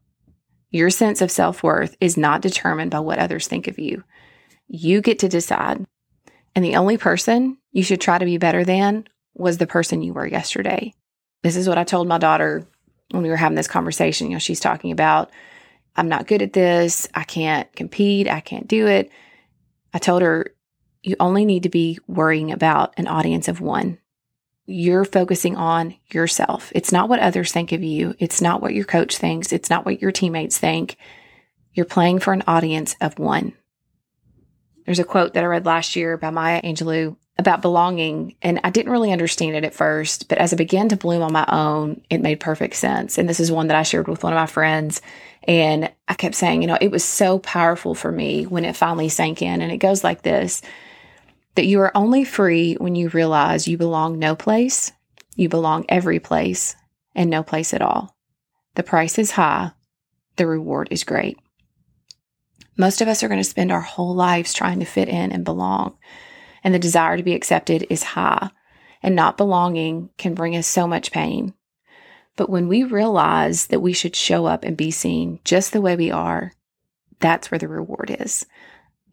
Your 0.72 0.90
sense 0.90 1.22
of 1.22 1.30
self 1.30 1.64
worth 1.64 1.96
is 2.00 2.18
not 2.18 2.42
determined 2.42 2.92
by 2.92 3.00
what 3.00 3.20
others 3.20 3.48
think 3.48 3.68
of 3.68 3.78
you. 3.78 4.04
You 4.68 5.02
get 5.02 5.20
to 5.20 5.30
decide. 5.30 5.86
And 6.56 6.66
the 6.66 6.78
only 6.78 6.98
person 6.98 7.58
you 7.72 7.84
should 7.84 8.02
try 8.02 8.18
to 8.18 8.26
be 8.26 8.38
better 8.38 8.64
than 8.64 9.06
was 9.34 9.58
the 9.58 9.68
person 9.68 10.02
you 10.02 10.14
were 10.14 10.26
yesterday. 10.26 10.94
This 11.44 11.56
is 11.56 11.68
what 11.68 11.78
I 11.78 11.84
told 11.84 12.08
my 12.08 12.18
daughter 12.18 12.66
when 13.12 13.24
we 13.24 13.30
were 13.30 13.36
having 13.36 13.56
this 13.56 13.68
conversation. 13.68 14.28
You 14.28 14.34
know, 14.34 14.40
she's 14.40 14.60
talking 14.60 14.92
about, 14.92 15.32
I'm 15.96 16.10
not 16.10 16.28
good 16.28 16.42
at 16.42 16.54
this. 16.54 17.08
I 17.14 17.24
can't 17.24 17.74
compete. 17.76 18.30
I 18.30 18.40
can't 18.40 18.68
do 18.68 18.88
it. 18.88 19.12
I 19.94 20.00
told 20.00 20.22
her, 20.22 20.54
you 21.04 21.16
only 21.20 21.46
need 21.46 21.64
to 21.64 21.70
be 21.70 22.00
worrying 22.08 22.52
about 22.52 22.94
an 22.98 23.08
audience 23.08 23.48
of 23.48 23.60
one. 23.60 23.98
You're 24.72 25.06
focusing 25.06 25.56
on 25.56 25.96
yourself. 26.12 26.72
It's 26.74 26.92
not 26.92 27.10
what 27.10 27.20
others 27.20 27.52
think 27.52 27.72
of 27.72 27.84
you. 27.84 28.16
It's 28.20 28.42
not 28.42 28.62
what 28.62 28.74
your 28.74 28.86
coach 28.86 29.18
thinks. 29.18 29.52
It's 29.52 29.70
not 29.70 29.86
what 29.86 30.02
your 30.02 30.12
teammates 30.12 30.58
think. 30.58 30.98
You're 31.74 31.86
playing 31.86 32.20
for 32.20 32.34
an 32.34 32.44
audience 32.48 32.96
of 33.02 33.20
one. 33.20 33.54
There's 34.86 35.00
a 35.00 35.04
quote 35.04 35.34
that 35.34 35.44
I 35.44 35.48
read 35.48 35.66
last 35.66 35.96
year 35.96 36.18
by 36.18 36.32
Maya 36.32 36.62
Angelou 36.62 37.16
about 37.38 37.62
belonging, 37.62 38.36
and 38.42 38.60
I 38.64 38.70
didn't 38.70 38.92
really 38.92 39.12
understand 39.12 39.56
it 39.56 39.64
at 39.64 39.74
first, 39.74 40.28
but 40.28 40.38
as 40.38 40.54
I 40.54 40.58
began 40.58 40.90
to 40.90 40.98
bloom 40.98 41.22
on 41.22 41.34
my 41.34 41.46
own, 41.48 42.02
it 42.10 42.22
made 42.22 42.40
perfect 42.40 42.76
sense. 42.76 43.18
And 43.18 43.28
this 43.28 43.40
is 43.40 43.52
one 43.52 43.68
that 43.68 43.78
I 43.78 43.84
shared 43.84 44.08
with 44.08 44.24
one 44.24 44.34
of 44.34 44.38
my 44.38 44.46
friends 44.46 45.02
and 45.48 45.92
I 46.08 46.14
kept 46.14 46.36
saying, 46.36 46.62
you 46.62 46.68
know, 46.68 46.78
it 46.80 46.92
was 46.92 47.04
so 47.04 47.40
powerful 47.40 47.96
for 47.96 48.12
me 48.12 48.46
when 48.46 48.66
it 48.66 48.76
finally 48.76 49.10
sank 49.10 49.42
in. 49.42 49.62
And 49.62 49.72
it 49.72 49.78
goes 49.78 50.04
like 50.04 50.22
this 50.22 50.62
that 51.56 51.66
you 51.66 51.80
are 51.82 51.96
only 51.96 52.24
free 52.24 52.76
when 52.76 52.96
you 52.96 53.10
realize 53.10 53.68
you 53.68 53.78
belong 53.78 54.18
no 54.18 54.36
place, 54.36 54.92
you 55.36 55.50
belong 55.50 55.86
every 55.90 56.20
place, 56.20 56.76
and 57.16 57.30
no 57.30 57.44
place 57.44 57.74
at 57.74 57.82
all. 57.82 58.16
The 58.76 58.84
price 58.84 59.20
is 59.20 59.32
high, 59.32 59.72
the 60.38 60.48
reward 60.48 60.88
is 60.92 61.04
great. 61.04 61.38
Most 62.78 63.02
of 63.02 63.08
us 63.08 63.22
are 63.22 63.28
going 63.28 63.42
to 63.42 63.50
spend 63.50 63.72
our 63.72 63.82
whole 63.82 64.16
lives 64.16 64.54
trying 64.54 64.80
to 64.80 64.86
fit 64.86 65.10
in 65.10 65.32
and 65.32 65.44
belong, 65.44 65.98
and 66.64 66.74
the 66.74 66.80
desire 66.80 67.18
to 67.18 67.24
be 67.24 67.36
accepted 67.36 67.86
is 67.90 68.04
high, 68.04 68.50
and 69.04 69.16
not 69.16 69.38
belonging 69.38 70.10
can 70.18 70.34
bring 70.34 70.56
us 70.56 70.68
so 70.68 70.88
much 70.88 71.12
pain. 71.12 71.54
But 72.38 72.50
when 72.50 72.68
we 72.68 72.84
realize 72.84 73.68
that 73.68 73.82
we 73.82 73.94
should 73.94 74.16
show 74.16 74.46
up 74.46 74.64
and 74.64 74.78
be 74.78 74.90
seen 74.90 75.40
just 75.44 75.74
the 75.74 75.82
way 75.82 75.96
we 75.96 76.12
are, 76.12 76.54
that's 77.20 77.52
where 77.52 77.60
the 77.60 77.68
reward 77.68 78.16
is. 78.20 78.46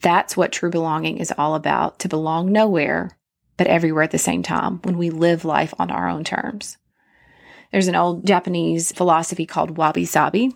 That's 0.00 0.36
what 0.36 0.52
true 0.52 0.70
belonging 0.70 1.18
is 1.18 1.32
all 1.36 1.54
about 1.54 1.98
to 2.00 2.08
belong 2.08 2.52
nowhere, 2.52 3.16
but 3.56 3.66
everywhere 3.66 4.04
at 4.04 4.10
the 4.10 4.18
same 4.18 4.42
time 4.42 4.80
when 4.82 4.96
we 4.96 5.10
live 5.10 5.44
life 5.44 5.74
on 5.78 5.90
our 5.90 6.08
own 6.08 6.24
terms. 6.24 6.76
There's 7.72 7.88
an 7.88 7.96
old 7.96 8.26
Japanese 8.26 8.92
philosophy 8.92 9.44
called 9.44 9.76
wabi 9.76 10.04
sabi, 10.04 10.54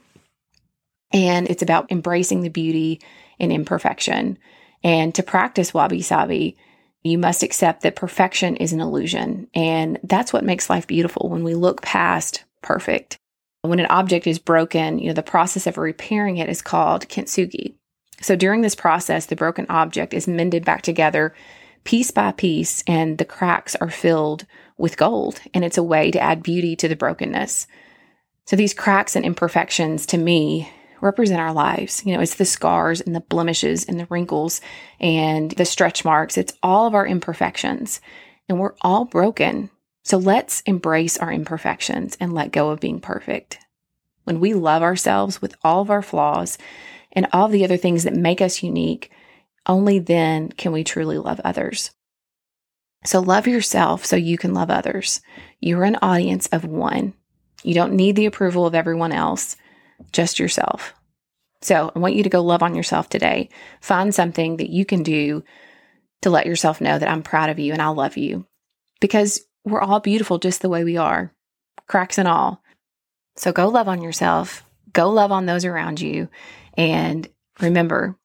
and 1.13 1.49
it's 1.49 1.63
about 1.63 1.91
embracing 1.91 2.43
the 2.43 2.49
beauty 2.49 3.01
in 3.39 3.53
imperfection. 3.53 4.39
And 4.83 5.15
to 5.15 5.23
practice 5.23 5.75
wabi 5.75 6.03
sabi, 6.03 6.57
you 7.03 7.19
must 7.19 7.43
accept 7.43 7.83
that 7.83 7.97
perfection 7.97 8.57
is 8.57 8.73
an 8.73 8.81
illusion. 8.81 9.49
And 9.55 9.99
that's 10.05 10.33
what 10.33 10.45
makes 10.45 10.71
life 10.71 10.87
beautiful 10.87 11.29
when 11.29 11.45
we 11.45 11.55
look 11.55 11.83
past 11.83 12.45
perfect. 12.63 13.19
When 13.63 13.81
an 13.81 13.87
object 13.87 14.27
is 14.27 14.39
broken, 14.39 14.99
you 14.99 15.09
know, 15.09 15.13
the 15.13 15.23
process 15.23 15.67
of 15.67 15.79
repairing 15.79 16.39
it 16.39 16.49
is 16.49 16.63
called 16.63 17.09
kintsugi. 17.09 17.75
So 18.23 18.37
during 18.37 18.63
this 18.63 18.75
process, 18.75 19.27
the 19.27 19.37
broken 19.37 19.67
object 19.69 20.15
is 20.15 20.27
mended 20.27 20.65
back 20.65 20.83
together 20.83 21.35
piece 21.85 22.11
by 22.11 22.33
piece, 22.33 22.83
and 22.87 23.19
the 23.19 23.25
cracks 23.25 23.75
are 23.77 23.91
filled 23.91 24.47
with 24.79 24.97
gold. 24.97 25.41
And 25.53 25.65
it's 25.65 25.79
a 25.79 25.83
way 25.83 26.11
to 26.11 26.21
add 26.21 26.43
beauty 26.43 26.77
to 26.77 26.89
the 26.89 26.97
brokenness. 26.97 27.67
So 28.47 28.57
these 28.57 28.75
cracks 28.75 29.17
and 29.17 29.25
imperfections 29.25 30.07
to 30.07 30.19
me 30.19 30.71
represent 31.01 31.41
our 31.41 31.53
lives. 31.53 32.05
You 32.07 32.15
know, 32.15 32.21
it's 32.21 32.37
the 32.37 32.45
scars 32.45 33.01
and 33.01 33.15
the 33.15 33.21
blemishes 33.21 33.85
and 33.85 33.99
the 33.99 34.07
wrinkles 34.11 34.61
and 35.01 35.51
the 35.53 35.65
stretch 35.65 36.05
marks. 36.05 36.39
It's 36.39 36.57
all 36.63 36.87
of 36.87 36.95
our 36.95 37.07
imperfections. 37.07 38.01
And 38.49 38.59
we're 38.59 38.75
all 38.83 39.05
broken. 39.05 39.71
So 40.05 40.19
let's 40.19 40.61
embrace 40.63 41.17
our 41.19 41.33
imperfections 41.33 42.17
and 42.21 42.33
let 42.33 42.53
go 42.53 42.71
of 42.71 42.81
being 42.81 43.01
perfect. 43.01 43.59
When 44.25 44.39
we 44.39 44.55
love 44.55 44.83
ourselves 44.83 45.43
with 45.43 45.55
all 45.65 45.81
of 45.81 45.91
our 45.91 46.03
flaws 46.03 46.59
and 47.13 47.29
all 47.33 47.49
the 47.49 47.65
other 47.65 47.77
things 47.77 48.05
that 48.05 48.15
make 48.15 48.41
us 48.41 48.63
unique, 48.63 49.11
only 49.67 49.99
then 49.99 50.51
can 50.51 50.73
we 50.73 50.85
truly 50.85 51.19
love 51.19 51.41
others. 51.45 51.91
So 53.05 53.21
love 53.21 53.47
yourself 53.47 54.05
so 54.05 54.17
you 54.17 54.39
can 54.39 54.55
love 54.55 54.71
others. 54.71 55.21
You're 55.61 55.85
an 55.85 55.99
audience 56.03 56.47
of 56.49 56.65
one. 56.65 57.15
You 57.63 57.75
don't 57.75 57.95
need 57.95 58.17
the 58.17 58.27
approval 58.27 58.67
of 58.67 58.75
everyone 58.75 59.13
else, 59.13 59.57
just 60.13 60.39
yourself. 60.39 60.95
So 61.61 61.93
I 61.95 61.99
want 61.99 62.15
you 62.15 62.25
to 62.25 62.29
go 62.29 62.43
love 62.43 62.63
on 62.63 62.75
yourself 62.75 63.09
today. 63.09 63.49
Find 63.81 64.15
something 64.15 64.57
that 64.57 64.71
you 64.71 64.85
can 64.85 65.03
do 65.03 65.45
to 66.23 66.31
let 66.31 66.47
yourself 66.47 66.81
know 66.81 66.99
that 66.99 67.09
I'm 67.09 67.23
proud 67.23 67.51
of 67.51 67.59
you 67.59 67.73
and 67.73 67.83
I 67.83 67.89
love 67.89 68.17
you 68.17 68.47
because 69.01 69.45
we're 69.65 69.81
all 69.81 70.01
beautiful 70.01 70.39
just 70.39 70.63
the 70.63 70.69
way 70.69 70.83
we 70.83 70.97
are, 70.97 71.33
cracks 71.87 72.19
and 72.19 72.27
all. 72.27 72.63
So 73.37 73.53
go 73.53 73.69
love 73.69 73.89
on 73.89 74.03
yourself, 74.03 74.65
go 74.93 75.11
love 75.11 75.33
on 75.33 75.47
those 75.47 75.65
around 75.65 76.01
you. 76.01 76.29
And 76.77 77.29
remember, 77.61 78.17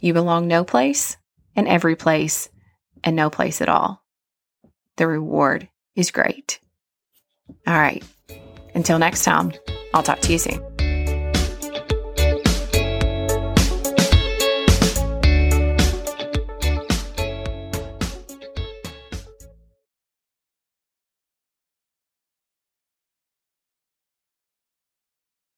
you 0.00 0.12
belong 0.12 0.46
no 0.46 0.64
place 0.64 1.16
and 1.54 1.66
every 1.66 1.96
place 1.96 2.48
and 3.02 3.16
no 3.16 3.30
place 3.30 3.60
at 3.60 3.68
all. 3.68 4.02
The 4.96 5.06
reward 5.06 5.68
is 5.94 6.10
great. 6.10 6.60
All 7.66 7.78
right. 7.78 8.04
Until 8.74 8.98
next 8.98 9.24
time, 9.24 9.52
I'll 9.94 10.02
talk 10.02 10.20
to 10.20 10.32
you 10.32 10.38
soon. 10.38 10.75